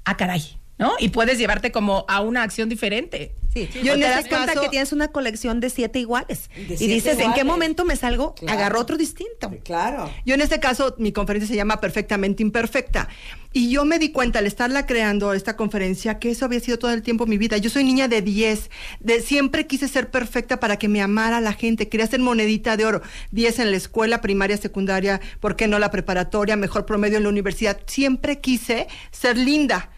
ah, 0.05 0.17
caray, 0.17 0.59
¿no? 0.77 0.93
Y 0.99 1.09
puedes 1.09 1.37
llevarte 1.37 1.71
como 1.71 2.05
a 2.07 2.21
una 2.21 2.43
acción 2.43 2.69
diferente. 2.69 3.35
Sí. 3.53 3.69
Yo 3.83 3.93
te 3.93 3.99
das 4.01 4.25
cuenta 4.27 4.47
caso- 4.47 4.61
que 4.61 4.69
tienes 4.69 4.91
una 4.91 5.09
colección 5.09 5.59
de 5.59 5.69
siete 5.69 5.99
iguales. 5.99 6.49
y 6.57 6.75
siete 6.77 6.93
dices, 6.93 7.19
¿en 7.19 7.33
qué 7.33 7.43
momento 7.43 7.85
me 7.85 7.95
salgo? 7.95 8.33
Claro. 8.35 8.57
Agarro 8.57 8.79
otro 8.79 8.97
distinto. 8.97 9.51
Claro. 9.63 10.09
Yo 10.25 10.33
en 10.35 10.41
este 10.41 10.59
caso, 10.59 10.95
mi 10.97 11.11
conferencia 11.11 11.47
se 11.47 11.55
llama 11.55 11.79
Perfectamente 11.79 12.41
Imperfecta. 12.41 13.09
Y 13.55 13.69
yo 13.69 13.85
me 13.85 13.99
di 13.99 14.11
cuenta 14.11 14.39
al 14.39 14.47
estarla 14.47 14.87
creando, 14.87 15.31
esta 15.33 15.55
conferencia, 15.55 16.17
que 16.17 16.31
eso 16.31 16.45
había 16.45 16.59
sido 16.59 16.79
todo 16.79 16.91
el 16.91 17.03
tiempo 17.03 17.27
mi 17.27 17.37
vida. 17.37 17.57
Yo 17.57 17.69
soy 17.69 17.83
niña 17.83 18.07
de 18.07 18.23
10. 18.23 18.71
De, 18.99 19.21
siempre 19.21 19.67
quise 19.67 19.87
ser 19.87 20.09
perfecta 20.09 20.59
para 20.59 20.77
que 20.77 20.87
me 20.87 21.03
amara 21.03 21.39
la 21.39 21.53
gente. 21.53 21.87
Quería 21.87 22.07
ser 22.07 22.19
monedita 22.19 22.75
de 22.77 22.85
oro. 22.85 23.01
10 23.29 23.59
en 23.59 23.69
la 23.69 23.77
escuela, 23.77 24.21
primaria, 24.21 24.57
secundaria, 24.57 25.21
¿por 25.39 25.55
qué 25.55 25.67
no 25.67 25.77
la 25.77 25.91
preparatoria? 25.91 26.55
Mejor 26.55 26.87
promedio 26.87 27.17
en 27.17 27.23
la 27.23 27.29
universidad. 27.29 27.79
Siempre 27.85 28.39
quise 28.41 28.87
ser 29.11 29.37
linda. 29.37 29.91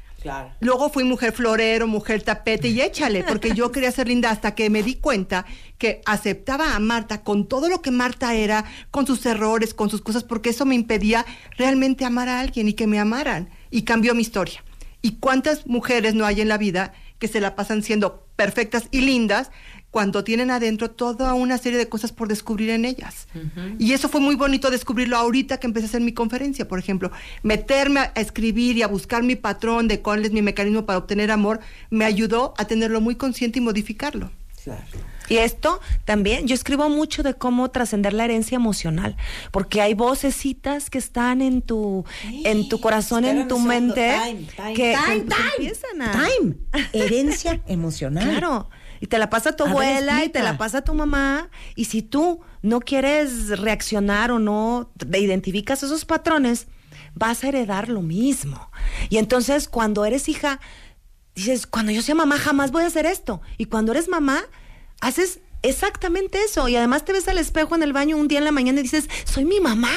Luego 0.60 0.89
fui 0.89 1.03
mujer 1.03 1.32
florero, 1.32 1.88
mujer 1.88 2.24
tapete 2.24 2.70
y 2.70 2.82
échale, 2.82 3.24
porque 3.24 3.53
yo 3.53 3.72
quería 3.72 3.91
ser 3.91 4.08
linda 4.08 4.29
hasta 4.29 4.55
que 4.55 4.70
me 4.70 4.84
di 4.84 4.96
cuenta 4.96 5.46
que 5.77 6.01
aceptaba 6.05 6.75
a 6.75 6.79
Marta 6.79 7.24
con 7.24 7.48
todo 7.48 7.70
lo 7.70 7.82
que 7.82 7.91
Marta 7.91 8.34
era, 8.34 8.65
con 8.91 9.05
sus 9.05 9.25
errores, 9.25 9.74
con 9.74 9.89
sus 9.89 10.01
cosas, 10.01 10.24
porque 10.24 10.50
eso 10.50 10.65
me 10.65 10.75
impedía 10.75 11.25
realmente 11.58 12.05
amar 12.05 12.29
a 12.29 12.39
alguien 12.39 12.67
y 12.67 12.74
que 12.74 12.88
me 12.88 13.00
amaran. 13.00 13.50
Y 13.72 13.84
cambió 13.84 14.15
mi 14.15 14.22
historia. 14.22 14.63
¿Y 15.01 15.17
cuántas 15.17 15.67
mujeres 15.67 16.15
no 16.15 16.25
hay 16.25 16.41
en 16.41 16.48
la 16.48 16.58
vida 16.58 16.94
que 17.20 17.27
se 17.27 17.41
la 17.41 17.55
pasan 17.55 17.84
siendo 17.84 18.27
perfectas 18.36 18.88
y 18.91 19.01
lindas 19.01 19.51
cuando 19.95 20.25
tienen 20.25 20.51
adentro 20.51 20.91
toda 20.91 21.33
una 21.35 21.57
serie 21.57 21.79
de 21.79 21.87
cosas 21.87 22.11
por 22.11 22.27
descubrir 22.27 22.69
en 22.71 22.83
ellas? 22.83 23.29
Y 23.79 23.93
eso 23.93 24.09
fue 24.09 24.19
muy 24.19 24.35
bonito 24.35 24.69
descubrirlo 24.69 25.15
ahorita 25.15 25.57
que 25.57 25.67
empecé 25.67 25.85
a 25.85 25.87
hacer 25.87 26.01
mi 26.01 26.11
conferencia, 26.11 26.67
por 26.67 26.79
ejemplo. 26.79 27.11
Meterme 27.43 28.01
a 28.01 28.11
escribir 28.15 28.75
y 28.75 28.81
a 28.81 28.87
buscar 28.87 29.23
mi 29.23 29.37
patrón 29.37 29.87
de 29.87 30.01
cuál 30.01 30.25
es 30.25 30.33
mi 30.33 30.41
mecanismo 30.41 30.85
para 30.85 30.99
obtener 30.99 31.31
amor, 31.31 31.61
me 31.91 32.03
ayudó 32.03 32.53
a 32.57 32.65
tenerlo 32.65 32.99
muy 32.99 33.15
consciente 33.15 33.59
y 33.59 33.61
modificarlo. 33.61 34.31
Y 35.29 35.37
esto 35.37 35.79
también, 36.03 36.45
yo 36.45 36.55
escribo 36.55 36.89
mucho 36.89 37.23
de 37.23 37.35
cómo 37.35 37.71
trascender 37.71 38.11
la 38.11 38.25
herencia 38.25 38.57
emocional, 38.57 39.15
porque 39.51 39.79
hay 39.79 39.93
vocecitas 39.93 40.89
que 40.89 40.97
están 40.97 41.41
en 41.41 41.61
tu, 41.61 42.03
en 42.43 42.67
tu 42.67 42.81
corazón, 42.81 43.23
en 43.23 43.47
tu 43.47 43.59
mente, 43.59 44.13
Time, 44.21 44.45
time, 44.57 44.73
que, 44.73 44.93
time, 44.93 45.23
que 45.23 45.29
time, 45.29 45.49
empiezan 45.57 46.01
a... 46.01 46.11
Time. 46.11 46.55
Herencia 46.91 47.61
emocional. 47.67 48.27
Claro. 48.29 48.69
Y 49.01 49.07
te 49.07 49.17
la 49.17 49.29
pasa 49.29 49.55
tu 49.55 49.63
A 49.63 49.67
ver, 49.67 49.73
abuela 49.75 50.23
y 50.25 50.29
te 50.29 50.41
la 50.41 50.57
pasa 50.57 50.81
tu 50.83 50.93
mamá. 50.93 51.49
Y 51.75 51.85
si 51.85 52.01
tú 52.01 52.41
no 52.61 52.79
quieres 52.79 53.59
reaccionar 53.59 54.31
o 54.31 54.39
no 54.39 54.91
te 54.97 55.19
identificas 55.19 55.83
esos 55.83 56.05
patrones, 56.05 56.67
vas 57.13 57.43
a 57.43 57.47
heredar 57.49 57.89
lo 57.89 58.01
mismo. 58.01 58.71
Y 59.09 59.17
entonces 59.17 59.67
cuando 59.67 60.05
eres 60.05 60.29
hija, 60.29 60.59
dices, 61.35 61.67
cuando 61.67 61.91
yo 61.91 62.01
sea 62.01 62.15
mamá 62.15 62.37
jamás 62.37 62.71
voy 62.71 62.83
a 62.83 62.87
hacer 62.87 63.05
esto. 63.05 63.41
Y 63.57 63.65
cuando 63.65 63.91
eres 63.91 64.07
mamá, 64.07 64.41
haces 65.01 65.39
exactamente 65.61 66.39
eso. 66.43 66.67
Y 66.69 66.75
además 66.75 67.03
te 67.05 67.11
ves 67.13 67.27
al 67.27 67.37
espejo 67.37 67.75
en 67.75 67.83
el 67.83 67.93
baño 67.93 68.17
un 68.17 68.27
día 68.27 68.39
en 68.39 68.45
la 68.45 68.51
mañana 68.51 68.79
y 68.79 68.83
dices, 68.83 69.09
soy 69.25 69.45
mi 69.45 69.59
mamá. 69.59 69.91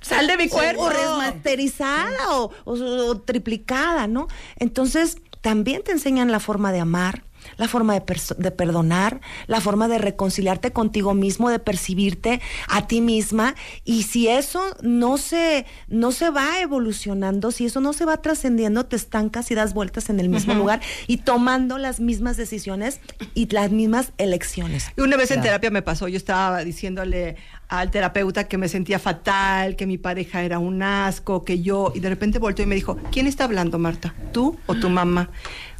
Sal 0.00 0.26
de 0.26 0.36
mi 0.36 0.48
cuerpo. 0.48 0.82
O 0.84 0.88
remasterizada 0.90 2.30
o, 2.30 2.52
o- 2.64 2.72
o 3.08 3.20
triplicada, 3.20 4.06
¿no? 4.06 4.28
Entonces, 4.56 5.18
también 5.40 5.82
te 5.82 5.92
enseñan 5.92 6.30
la 6.30 6.40
forma 6.40 6.72
de 6.72 6.80
amar, 6.80 7.24
la 7.56 7.68
forma 7.68 7.98
de, 7.98 8.20
de 8.38 8.50
perdonar, 8.50 9.20
la 9.46 9.60
forma 9.60 9.88
de 9.88 9.98
reconciliarte 9.98 10.72
contigo 10.72 11.14
mismo, 11.14 11.50
de 11.50 11.58
percibirte 11.58 12.40
a 12.68 12.86
ti 12.86 13.00
misma. 13.00 13.54
Y 13.84 14.04
si 14.04 14.28
eso 14.28 14.62
no 14.82 15.18
se, 15.18 15.66
no 15.88 16.12
se 16.12 16.30
va 16.30 16.60
evolucionando, 16.60 17.50
si 17.50 17.66
eso 17.66 17.80
no 17.80 17.92
se 17.92 18.04
va 18.04 18.22
trascendiendo, 18.22 18.86
te 18.86 18.96
estancas 18.96 19.50
y 19.50 19.54
das 19.54 19.74
vueltas 19.74 20.10
en 20.10 20.20
el 20.20 20.28
mismo 20.28 20.54
lugar 20.54 20.80
y 21.06 21.18
tomando 21.18 21.78
las 21.78 22.00
mismas 22.00 22.36
decisiones 22.36 23.00
y 23.34 23.48
las 23.52 23.70
mismas 23.70 24.12
elecciones. 24.18 24.90
Y 24.96 25.00
una 25.00 25.16
vez 25.16 25.30
en 25.30 25.42
terapia 25.42 25.70
me 25.70 25.82
pasó, 25.82 26.08
yo 26.08 26.16
estaba 26.16 26.64
diciéndole 26.64 27.36
al 27.70 27.90
terapeuta 27.92 28.44
que 28.44 28.58
me 28.58 28.68
sentía 28.68 28.98
fatal, 28.98 29.76
que 29.76 29.86
mi 29.86 29.96
pareja 29.96 30.42
era 30.42 30.58
un 30.58 30.82
asco, 30.82 31.44
que 31.44 31.62
yo, 31.62 31.92
y 31.94 32.00
de 32.00 32.08
repente 32.08 32.40
volteó 32.40 32.64
y 32.64 32.68
me 32.68 32.74
dijo, 32.74 32.98
¿quién 33.12 33.28
está 33.28 33.44
hablando, 33.44 33.78
Marta? 33.78 34.12
¿Tú 34.32 34.58
o 34.66 34.74
tu 34.74 34.90
mamá? 34.90 35.30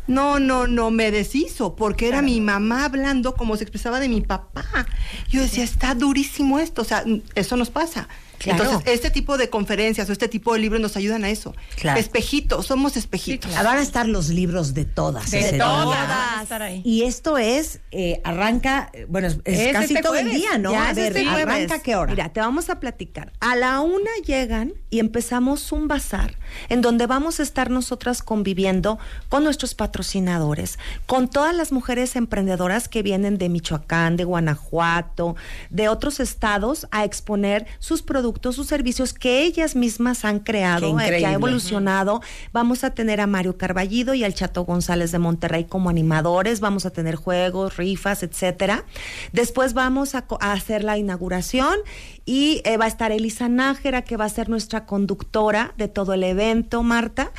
No, 0.07 0.39
no, 0.39 0.69
no, 0.69 0.93
me 0.93 1.11
deshizo, 1.11 1.75
porque 1.75 2.07
era 2.07 2.23
mi 2.23 2.41
mamá 2.41 2.85
hablando 2.85 3.35
como 3.35 3.57
se 3.57 3.65
expresaba 3.65 3.99
de 3.99 4.09
mi 4.09 4.21
papá. 4.21 4.87
Yo 5.29 5.41
decía, 5.41 5.65
está 5.65 5.97
durísimo 5.97 6.61
esto, 6.61 6.83
o 6.83 6.85
sea, 6.85 7.05
eso 7.35 7.57
nos 7.57 7.71
pasa. 7.71 8.09
Claro. 8.41 8.65
Entonces, 8.65 8.93
este 8.95 9.11
tipo 9.11 9.37
de 9.37 9.51
conferencias 9.51 10.09
o 10.09 10.13
este 10.13 10.27
tipo 10.27 10.55
de 10.55 10.61
libros 10.61 10.81
nos 10.81 10.97
ayudan 10.97 11.25
a 11.25 11.31
eso. 11.31 11.55
Claro. 11.77 12.01
Espejitos, 12.01 12.67
somos 12.67 12.97
espejitos. 12.97 13.55
Van 13.55 13.77
a 13.77 13.83
estar 13.83 14.09
los 14.09 14.31
libros 14.31 14.73
de 14.73 14.87
todas. 14.87 15.31
De 15.31 15.41
ese 15.41 15.59
todas. 15.59 16.49
Y 16.83 17.03
esto 17.03 17.37
es, 17.37 17.81
eh, 17.91 18.23
arranca, 18.25 18.91
bueno, 19.09 19.29
es, 19.29 19.73
casi 19.73 19.95
este 19.95 20.03
todo 20.03 20.15
el 20.15 20.31
día, 20.31 20.57
¿no? 20.57 20.73
Ya 20.73 20.89
a 20.89 20.93
ver, 20.95 21.15
este. 21.15 21.29
¿arranca 21.29 21.81
qué 21.81 21.97
hora? 21.97 22.13
Mira, 22.13 22.33
te 22.33 22.41
vamos 22.41 22.71
a 22.71 22.81
platicar. 22.81 23.33
A 23.41 23.57
la 23.57 23.81
una 23.81 24.11
llegan 24.25 24.73
y 24.89 25.01
empezamos 25.01 25.71
un 25.71 25.87
bazar 25.87 26.40
en 26.69 26.81
donde 26.81 27.07
vamos 27.07 27.41
a 27.41 27.43
estar 27.43 27.71
nosotras 27.71 28.23
conviviendo 28.23 28.99
con 29.29 29.45
nuestros 29.45 29.75
patrocinadores, 29.75 30.79
con 31.07 31.29
todas 31.29 31.55
las 31.55 31.73
mujeres 31.73 32.17
emprendedoras 32.17 32.89
que 32.89 33.03
vienen 33.03 33.39
de 33.39 33.49
Michoacán, 33.49 34.17
de 34.17 34.25
Guanajuato, 34.25 35.37
de 35.71 35.89
otros 35.89 36.21
estados 36.21 36.87
a 36.91 37.05
exponer 37.05 37.67
sus 37.79 38.03
productos, 38.03 38.57
sus 38.57 38.67
servicios 38.67 39.13
que 39.13 39.43
ellas 39.43 39.77
mismas 39.77 40.25
han 40.25 40.41
creado, 40.41 40.99
eh, 41.01 41.19
que 41.19 41.27
ha 41.27 41.33
evolucionado. 41.33 42.21
Vamos 42.53 42.85
a 42.85 42.91
tener 42.91 43.21
a 43.21 43.27
Mario 43.27 43.57
Carballido 43.57 44.15
y 44.15 44.25
al 44.25 44.35
Chato 44.35 44.65
González 44.65 45.13
de 45.13 45.19
Monterrey 45.19 45.65
como 45.65 45.91
animadores, 45.91 46.61
vamos 46.61 46.87
a 46.87 46.91
tener 46.91 47.17
juegos, 47.17 47.77
rifas, 47.77 48.23
etcétera. 48.23 48.85
Después 49.33 49.75
vamos 49.75 50.15
a 50.15 50.25
hacer 50.41 50.85
la 50.85 50.99
inauguración 50.99 51.77
y 52.25 52.63
eh, 52.65 52.77
va 52.77 52.85
a 52.85 52.89
estar 52.89 53.13
Elisa 53.13 53.49
Nájera, 53.49 54.03
que 54.03 54.17
va 54.17 54.25
a 54.25 54.29
ser 54.29 54.49
nuestra 54.49 54.87
conductora 54.87 55.75
de 55.77 55.89
todo 55.89 56.13
el 56.13 56.23
evento, 56.23 56.40
Marta, 56.83 57.33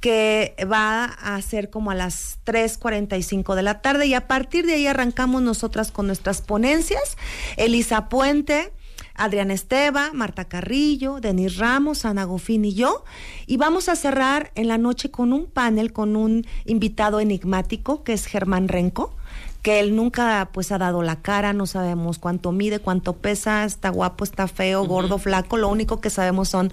que 0.00 0.54
va 0.70 1.04
a 1.04 1.40
ser 1.42 1.70
como 1.70 1.90
a 1.90 1.94
las 1.94 2.38
3.45 2.44 3.54
de 3.54 3.62
la 3.62 3.80
tarde. 3.80 4.06
Y 4.06 4.14
a 4.14 4.26
partir 4.26 4.66
de 4.66 4.74
ahí 4.74 4.86
arrancamos 4.86 5.42
nosotras 5.42 5.92
con 5.92 6.06
nuestras 6.06 6.42
ponencias. 6.42 7.16
Elisa 7.56 8.08
Puente, 8.08 8.72
Adriana 9.14 9.54
Esteva, 9.54 10.12
Marta 10.12 10.46
Carrillo, 10.46 11.20
Denis 11.20 11.56
Ramos, 11.56 12.04
Ana 12.04 12.24
Gofín 12.24 12.64
y 12.64 12.74
yo. 12.74 13.04
Y 13.46 13.56
vamos 13.56 13.88
a 13.88 13.96
cerrar 13.96 14.50
en 14.54 14.68
la 14.68 14.78
noche 14.78 15.10
con 15.10 15.32
un 15.32 15.46
panel 15.46 15.92
con 15.92 16.16
un 16.16 16.46
invitado 16.64 17.20
enigmático 17.20 18.02
que 18.04 18.12
es 18.12 18.26
Germán 18.26 18.68
Renco 18.68 19.14
que 19.62 19.80
él 19.80 19.96
nunca 19.96 20.50
pues 20.52 20.72
ha 20.72 20.78
dado 20.78 21.02
la 21.02 21.20
cara, 21.20 21.52
no 21.52 21.66
sabemos 21.66 22.18
cuánto 22.18 22.52
mide, 22.52 22.78
cuánto 22.78 23.14
pesa, 23.14 23.64
está 23.64 23.90
guapo, 23.90 24.24
está 24.24 24.46
feo, 24.46 24.84
gordo, 24.86 25.18
flaco, 25.18 25.56
lo 25.56 25.68
único 25.68 26.00
que 26.00 26.10
sabemos 26.10 26.48
son 26.48 26.72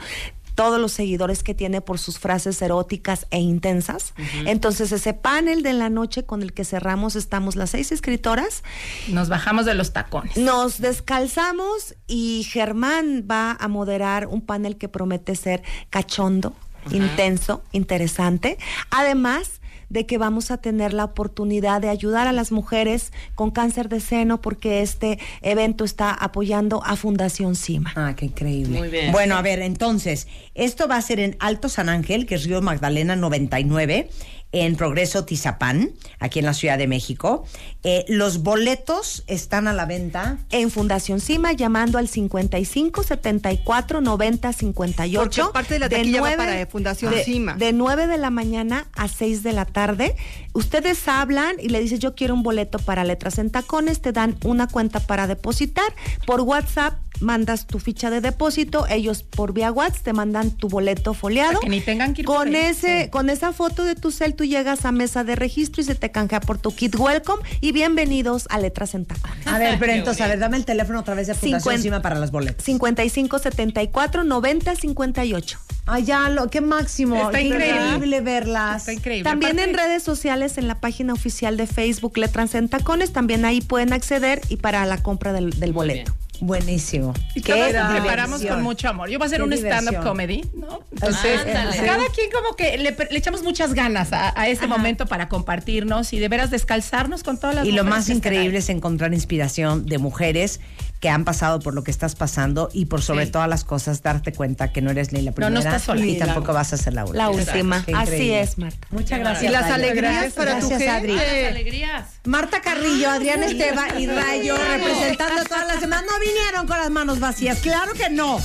todos 0.56 0.80
los 0.80 0.94
seguidores 0.94 1.44
que 1.44 1.54
tiene 1.54 1.82
por 1.82 2.00
sus 2.00 2.18
frases 2.18 2.62
eróticas 2.62 3.28
e 3.30 3.40
intensas. 3.40 4.14
Entonces 4.46 4.92
ese 4.92 5.14
panel 5.14 5.62
de 5.62 5.74
la 5.74 5.90
noche 5.90 6.26
con 6.26 6.42
el 6.42 6.54
que 6.54 6.66
cerramos 6.66 7.16
estamos 7.16 7.56
las 7.56 7.72
seis 7.72 7.92
escritoras 7.92 8.64
Nos 9.10 9.30
bajamos 9.30 9.66
de 9.66 9.74
los 9.74 9.94
tacones. 9.94 10.38
nos 10.38 10.80
descalzamos 10.80 11.96
y 12.08 12.48
Germán 12.50 13.28
va 13.30 13.58
a 13.60 13.68
moderar 13.68 14.28
un 14.28 14.42
panel 14.42 14.78
que 14.78 14.88
promete 14.88 15.36
ser 15.36 15.62
cachondo, 15.90 16.54
intenso, 16.92 17.64
interesante. 17.72 18.58
Además 18.90 19.60
de 19.96 20.06
que 20.06 20.18
vamos 20.18 20.52
a 20.52 20.58
tener 20.58 20.94
la 20.94 21.06
oportunidad 21.06 21.82
de 21.82 21.88
ayudar 21.88 22.28
a 22.28 22.34
las 22.34 22.52
mujeres 22.52 23.14
con 23.34 23.50
cáncer 23.50 23.88
de 23.88 24.02
seno 24.02 24.42
porque 24.42 24.82
este 24.82 25.20
evento 25.42 25.86
está 25.86 26.12
apoyando 26.12 26.84
a 26.84 26.98
Fundación 26.98 27.56
CIMA. 27.56 27.94
Ah, 27.96 28.14
qué 28.16 28.26
increíble. 28.26 28.78
Muy 28.78 28.90
bien. 28.90 29.14
Bueno, 29.14 29.38
a 29.38 29.42
ver, 29.42 29.62
entonces, 29.62 30.28
esto 30.54 30.90
va 30.90 30.98
a 30.98 31.02
ser 31.02 31.22
en 31.22 31.38
Alto 31.40 31.70
San 31.70 31.88
Ángel, 31.88 32.26
que 32.26 32.36
es 32.36 32.44
Río 32.44 32.62
Magdalena 32.62 33.16
99, 33.16 34.10
en 34.52 34.76
Progreso 34.78 35.26
Tizapán, 35.26 35.92
aquí 36.20 36.40
en 36.40 36.46
la 36.46 36.54
Ciudad 36.54 36.78
de 36.78 36.88
México. 36.88 37.46
Eh, 37.84 38.06
los 38.08 38.42
boletos 38.42 39.24
están 39.28 39.68
a 39.68 39.74
la 39.74 39.86
venta. 39.86 40.38
En 40.50 40.72
Fundación 40.72 41.20
CIMA 41.20 41.52
llamando 41.52 41.98
al 41.98 42.08
55 42.08 43.04
74 43.04 44.02
90 44.02 44.54
58. 44.54 45.42
Porque 45.42 45.54
parte 45.54 45.74
de 45.74 45.80
la 45.82 45.90
taquilla 45.90 46.22
va 46.22 46.36
para 46.38 46.66
Fundación 46.68 47.14
de, 47.14 47.24
CIMA. 47.24 47.56
De 47.56 47.74
9 47.74 48.08
de 48.08 48.18
la 48.18 48.30
mañana 48.30 48.88
a 48.96 49.08
6 49.08 49.44
de 49.44 49.54
la 49.54 49.66
tarde. 49.66 50.16
Ustedes 50.54 51.06
hablan 51.08 51.58
y 51.60 51.68
le 51.70 51.82
dices, 51.82 52.00
yo 52.00 52.16
quiero 52.16 52.34
un 52.34 52.42
boleto 52.44 52.80
para 52.80 53.04
letras 53.04 53.38
en 53.40 53.52
tacones, 53.52 54.02
te 54.02 54.14
dan 54.14 54.38
una 54.46 54.68
cuenta 54.68 55.02
para 55.02 55.28
depositar. 55.28 55.94
Por 56.26 56.42
WhatsApp 56.42 56.96
mandas 57.20 57.66
tu 57.66 57.80
ficha 57.80 58.10
de 58.10 58.22
depósito, 58.22 58.86
ellos 58.90 59.24
por 59.24 59.54
vía 59.54 59.72
WhatsApp 59.72 60.04
te 60.04 60.14
mandan 60.14 60.52
tu 60.52 60.68
boleto 60.70 61.14
foliado. 61.14 61.60
Que 61.60 61.70
ni 61.70 61.82
tengan 61.82 62.14
que 62.14 62.22
ir 62.22 62.26
con 62.26 62.56
ese, 62.56 63.04
Sí. 63.04 63.10
con 63.10 63.30
esa 63.30 63.54
foto 63.54 63.84
de 63.84 63.96
tu 63.96 64.12
cel, 64.12 64.35
tú 64.36 64.44
llegas 64.46 64.86
a 64.86 64.92
mesa 64.92 65.24
de 65.24 65.36
registro 65.36 65.82
y 65.82 65.86
se 65.86 65.96
te 65.96 66.12
canjea 66.12 66.40
por 66.42 66.58
tu 66.58 66.74
kit 66.76 66.96
welcome 66.96 67.42
y 67.62 67.72
bienvenidos 67.72 68.48
a 68.50 68.60
Letras 68.60 68.94
en 68.96 69.06
Tacones. 69.06 69.48
A 69.48 69.58
ver, 69.58 69.78
pero 69.80 69.94
entonces, 69.94 70.22
a 70.22 70.28
ver, 70.28 70.40
dame 70.40 70.58
el 70.58 70.66
teléfono 70.66 71.00
otra 71.00 71.16
vez 71.16 71.28
de 71.28 71.34
Fundación 71.34 71.60
Cincuenta- 71.62 71.82
Cima 71.84 72.02
para 72.02 72.20
las 72.20 72.32
boletas. 72.32 72.64
55 72.64 73.40
74 73.40 74.24
90 74.24 74.76
58. 74.76 75.60
Ay, 75.88 76.04
ya, 76.04 76.30
lo, 76.30 76.50
qué 76.50 76.62
máximo. 76.62 77.16
Está 77.16 77.32
qué 77.38 77.42
increíble. 77.44 78.22
verlas. 78.22 78.82
Está 78.82 78.94
increíble. 78.94 79.24
También 79.30 79.54
Aparte- 79.60 79.70
en 79.72 79.78
redes 79.78 80.04
sociales, 80.04 80.58
en 80.58 80.68
la 80.68 80.80
página 80.80 81.14
oficial 81.14 81.58
de 81.58 81.68
Facebook 81.68 82.18
Letras 82.18 82.56
en 82.56 82.70
Tacones, 82.70 83.14
también 83.14 83.46
ahí 83.46 83.62
pueden 83.62 83.94
acceder 83.94 84.42
y 84.50 84.58
para 84.58 84.86
la 84.86 85.02
compra 85.04 85.32
del, 85.34 85.52
del 85.60 85.74
boleto. 85.74 86.14
Buenísimo. 86.42 87.14
Y 87.34 87.42
Qué 87.42 87.54
todos 87.54 87.92
preparamos 87.92 88.44
con 88.44 88.64
mucho 88.64 88.90
amor. 88.90 89.10
Yo 89.10 89.18
voy 89.20 89.26
a 89.26 89.28
hacer 89.28 89.40
Qué 89.40 89.44
un 89.44 89.54
stand-up 89.54 90.04
comedy, 90.04 90.44
¿no? 90.56 90.82
Entonces, 90.92 91.42
Ándale. 91.42 91.78
cada 91.86 92.08
quien 92.10 92.30
como 92.32 92.56
que 92.56 92.78
le, 92.78 92.96
le 93.12 93.18
echamos 93.18 93.44
muchas 93.44 93.74
ganas 93.74 94.14
a, 94.14 94.40
a 94.40 94.48
este 94.48 94.68
momento 94.68 95.06
para 95.06 95.30
compartirnos 95.30 96.14
y 96.14 96.20
de 96.20 96.28
veras 96.30 96.52
descalzarnos 96.52 97.24
con 97.24 97.40
todas 97.40 97.56
las 97.56 97.66
Y 97.66 97.72
lo 97.72 97.84
más 97.84 98.10
increíble 98.10 98.60
es 98.60 98.70
encontrar 98.70 99.14
inspiración 99.14 99.86
de 99.86 99.98
mujeres 99.98 100.60
que 101.00 101.10
han 101.10 101.24
pasado 101.26 101.60
por 101.60 101.74
lo 101.76 101.84
que 101.84 101.92
estás 101.92 102.16
pasando 102.16 102.70
y 102.74 102.86
por 102.86 103.02
sobre 103.02 103.26
Sí. 103.26 103.32
todas 103.32 103.48
las 103.48 103.64
cosas 103.64 104.02
darte 104.02 104.34
cuenta 104.34 104.72
que 104.72 104.82
no 104.82 104.90
eres 104.92 105.12
ni 105.12 105.22
la 105.22 105.32
No, 105.32 105.36
primera 105.36 105.50
no 105.54 105.60
estás 105.60 105.84
sola. 105.84 106.06
y 106.06 106.18
tampoco 106.18 106.52
vas 106.54 106.74
a 106.74 106.78
ser 106.78 106.94
la 106.94 107.04
última. 107.06 107.24
La 107.24 107.30
última. 107.30 107.86
Así 107.96 108.32
es, 108.32 108.58
Marta. 108.58 108.88
Muchas 108.92 109.20
gracias. 109.20 109.44
Y 109.44 109.54
las 109.54 109.64
Adri. 109.66 109.74
alegrías 109.74 110.34
para 110.34 110.60
tu 110.60 110.70
Gracias, 110.70 110.94
Adri. 110.96 111.12
gente. 111.18 111.42
Las 111.44 111.52
alegrías. 111.52 112.08
Marta 112.26 112.62
Carrillo, 112.62 113.10
Adrián 113.12 113.44
Esteba 113.44 114.00
y 114.00 114.08
Rayo 114.08 114.56
representando 114.58 115.42
a 115.42 115.46
todas 115.46 115.68
las 115.68 115.82
demás. 115.82 116.04
No 116.10 116.20
vinieron 116.20 116.66
con 116.68 116.78
las 116.78 116.90
manos 116.90 117.20
vacías, 117.20 117.60
claro 117.60 117.94
que 117.94 118.10
no. 118.10 118.40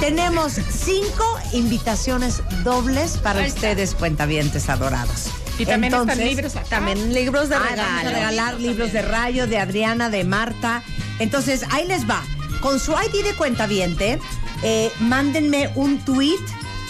Tenemos 0.00 0.52
cinco 0.52 1.24
invitaciones 1.52 2.40
dobles 2.62 3.16
para 3.18 3.44
ustedes, 3.44 3.94
cuentavientes 3.96 4.68
adorados. 4.68 5.30
Y 5.58 5.66
también 5.66 5.92
están 5.92 6.08
Entonces, 6.10 6.24
libros 6.36 6.56
acá. 6.56 6.66
También 6.68 7.12
libros 7.12 7.48
de 7.48 7.56
Ah, 7.56 7.58
vamos 7.58 7.78
a 7.78 7.98
regalo. 7.98 8.10
regalar 8.10 8.60
libros 8.60 8.92
de 8.92 9.02
Rayo, 9.02 9.46
de 9.46 9.58
Adriana, 9.58 10.08
de 10.10 10.24
Marta. 10.24 10.82
Entonces, 11.18 11.64
ahí 11.70 11.86
les 11.86 12.08
va. 12.08 12.22
Con 12.60 12.78
su 12.80 12.92
ID 12.92 13.24
de 13.24 13.34
cuentaviente, 13.34 14.18
eh, 14.62 14.90
mándenme 15.00 15.70
un 15.74 15.98
tweet 16.04 16.38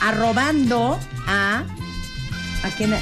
arrobando 0.03 0.99
a... 1.27 1.65
¿A 2.65 2.69
quién? 2.77 2.93
eh, 2.93 3.01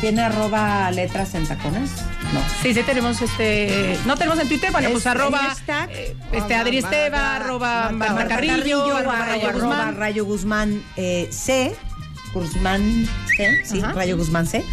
¿Tiene 0.00 0.22
arroba 0.22 0.90
letras 0.90 1.34
en 1.34 1.46
tacones? 1.46 1.90
No. 2.34 2.40
Sí, 2.62 2.74
sí 2.74 2.82
tenemos 2.82 3.22
este, 3.22 3.96
no 4.04 4.16
tenemos 4.16 4.38
en 4.40 4.48
Twitter, 4.48 4.72
bueno, 4.72 4.90
pues 4.90 5.02
Es- 5.02 5.06
arroba, 5.06 5.38
hashtag. 5.38 5.90
eh, 5.92 6.16
este 6.32 6.54
Adri 6.56 6.78
Esteva, 6.78 7.36
arroba 7.36 7.90
Marta 7.92 8.14
Marta 8.14 8.34
Carrillo, 8.34 8.96
arroba 8.96 9.18
Rayo 9.26 9.48
arroba 9.48 9.66
Guzmán. 9.76 9.96
Rayo 9.96 10.24
Guzmán 10.24 10.82
eh, 10.96 11.28
C. 11.30 11.74
Guzmán 12.34 13.08
C, 13.36 13.62
sí, 13.64 13.80
Ajá. 13.80 13.92
Rayo 13.92 14.16
Guzmán 14.16 14.46
C. 14.46 14.64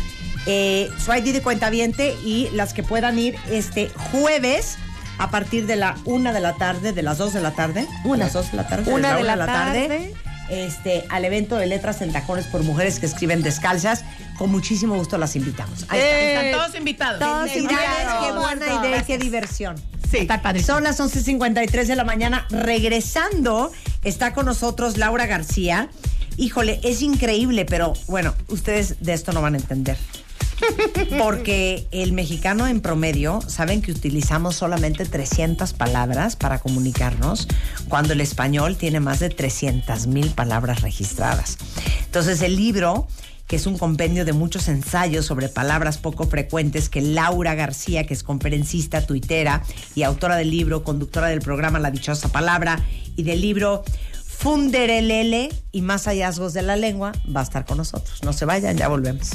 Eh, 0.48 0.90
su 1.04 1.14
ID 1.14 1.34
de 1.34 1.42
cuentaviente 1.42 2.16
y 2.24 2.50
las 2.54 2.74
que 2.74 2.82
puedan 2.82 3.20
ir 3.20 3.36
este 3.52 3.90
jueves 4.12 4.78
a 5.18 5.30
partir 5.30 5.66
de 5.66 5.76
la 5.76 5.98
una 6.06 6.32
de 6.32 6.40
la 6.40 6.54
tarde, 6.56 6.94
de 6.94 7.02
las 7.04 7.18
dos 7.18 7.34
de 7.34 7.42
la 7.42 7.52
tarde. 7.52 7.86
Una. 8.06 8.26
las 8.26 8.34
dos 8.34 8.52
de 8.52 8.58
la 8.58 8.68
tarde. 8.68 8.92
Una 8.94 9.10
la 9.12 9.18
de 9.18 9.24
la 9.24 9.34
una 9.36 9.46
tarde. 9.46 10.14
Este, 10.50 11.04
al 11.10 11.26
evento 11.26 11.58
de 11.58 11.66
letras 11.66 12.02
en 12.02 12.14
tacones 12.14 12.46
por 12.46 12.64
mujeres 12.64 13.00
que 13.00 13.06
escriben 13.08 13.44
descalzas. 13.44 14.06
Con 14.38 14.50
muchísimo 14.52 14.96
gusto 14.96 15.18
las 15.18 15.36
invitamos. 15.36 15.86
Ahí 15.90 16.00
está. 16.00 16.20
Están 16.22 16.46
Eh, 16.46 16.52
todos 16.54 16.76
invitados. 16.76 17.20
todos 17.20 17.50
Felicidades, 17.52 17.90
invitados. 17.90 18.26
qué 18.26 18.32
buena 18.40 18.86
idea 18.86 18.98
y 19.00 19.04
qué 19.04 19.18
diversión. 19.18 19.76
Sí. 20.10 20.20
Está 20.20 20.42
padrísimo. 20.42 20.76
Son 20.76 20.84
las 20.86 21.02
11.53 21.02 21.86
de 21.88 21.96
la 21.98 22.06
mañana. 22.06 22.46
Regresando, 22.50 23.72
está 24.04 24.34
con 24.34 24.46
nosotros 24.46 24.96
Laura 24.98 25.26
García. 25.26 25.90
Híjole, 26.38 26.80
es 26.84 27.02
increíble, 27.02 27.66
pero 27.66 27.92
bueno, 28.08 28.34
ustedes 28.48 29.02
de 29.04 29.12
esto 29.14 29.34
no 29.34 29.42
van 29.42 29.56
a 29.56 29.58
entender. 29.58 29.98
Porque 31.18 31.88
el 31.92 32.14
mexicano 32.14 32.68
en 32.68 32.82
promedio, 32.82 33.42
saben 33.48 33.82
que 33.82 33.92
utilizamos 33.92 34.56
solamente 34.56 35.06
300 35.06 35.74
palabras 35.74 36.36
para 36.36 36.60
comunicarnos, 36.60 37.48
cuando 37.88 38.14
el 38.14 38.22
español 38.22 38.76
tiene 38.76 39.00
más 39.00 39.20
de 39.20 39.30
300 39.30 40.08
mil 40.08 40.30
palabras 40.32 40.82
registradas. 40.82 41.58
Entonces 42.06 42.42
el 42.42 42.56
libro 42.56 43.08
que 43.48 43.56
es 43.56 43.66
un 43.66 43.78
compendio 43.78 44.26
de 44.26 44.34
muchos 44.34 44.68
ensayos 44.68 45.26
sobre 45.26 45.48
palabras 45.48 45.98
poco 45.98 46.28
frecuentes 46.28 46.90
que 46.90 47.02
Laura 47.02 47.56
García, 47.56 48.06
que 48.06 48.14
es 48.14 48.22
conferencista, 48.22 49.06
tuitera 49.06 49.64
y 49.96 50.04
autora 50.04 50.36
del 50.36 50.52
libro, 50.52 50.84
conductora 50.84 51.28
del 51.28 51.40
programa 51.40 51.80
La 51.80 51.90
Dichosa 51.90 52.30
Palabra 52.30 52.82
y 53.16 53.24
del 53.24 53.42
libro 53.42 53.84
Funderelele 54.38 55.50
y 55.72 55.82
más 55.82 56.06
hallazgos 56.06 56.54
de 56.54 56.62
la 56.62 56.76
lengua, 56.76 57.12
va 57.36 57.40
a 57.40 57.44
estar 57.44 57.66
con 57.66 57.78
nosotros. 57.78 58.24
No 58.24 58.34
se 58.34 58.46
vayan, 58.46 58.78
ya 58.78 58.88
volvemos. 58.88 59.32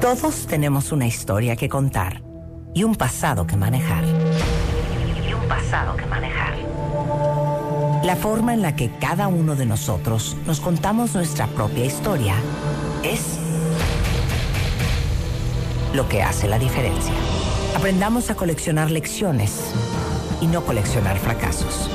Todos 0.00 0.48
tenemos 0.48 0.90
una 0.90 1.06
historia 1.06 1.54
que 1.54 1.68
contar 1.68 2.22
y 2.74 2.82
un 2.82 2.96
pasado 2.96 3.46
que 3.46 3.54
manejar. 3.54 4.04
La 8.02 8.16
forma 8.16 8.52
en 8.52 8.62
la 8.62 8.74
que 8.74 8.90
cada 8.98 9.28
uno 9.28 9.54
de 9.54 9.66
nosotros 9.66 10.36
nos 10.46 10.58
contamos 10.58 11.14
nuestra 11.14 11.46
propia 11.46 11.84
historia 11.84 12.34
es 13.04 13.38
lo 15.94 16.08
que 16.08 16.22
hace 16.22 16.48
la 16.48 16.58
diferencia. 16.58 17.14
Aprendamos 17.76 18.30
a 18.30 18.34
coleccionar 18.34 18.90
lecciones 18.90 19.72
y 20.40 20.46
no 20.46 20.64
coleccionar 20.64 21.18
fracasos. 21.18 21.90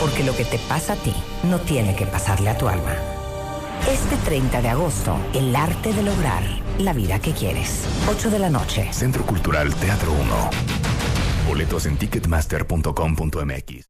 Porque 0.00 0.24
lo 0.24 0.36
que 0.36 0.44
te 0.44 0.58
pasa 0.68 0.94
a 0.94 0.96
ti 0.96 1.14
no 1.44 1.58
tiene 1.58 1.94
que 1.96 2.06
pasarle 2.06 2.50
a 2.50 2.58
tu 2.58 2.68
alma. 2.68 2.94
Este 3.88 4.16
30 4.24 4.62
de 4.62 4.68
agosto, 4.68 5.16
el 5.34 5.54
arte 5.54 5.92
de 5.92 6.02
lograr 6.02 6.42
la 6.78 6.92
vida 6.92 7.18
que 7.18 7.32
quieres. 7.32 7.84
8 8.08 8.30
de 8.30 8.38
la 8.38 8.50
noche. 8.50 8.88
Centro 8.92 9.24
Cultural 9.24 9.74
Teatro 9.74 10.12
1. 10.12 10.50
Boletos 11.46 11.86
en 11.86 11.96
ticketmaster.com.mx. 11.96 13.82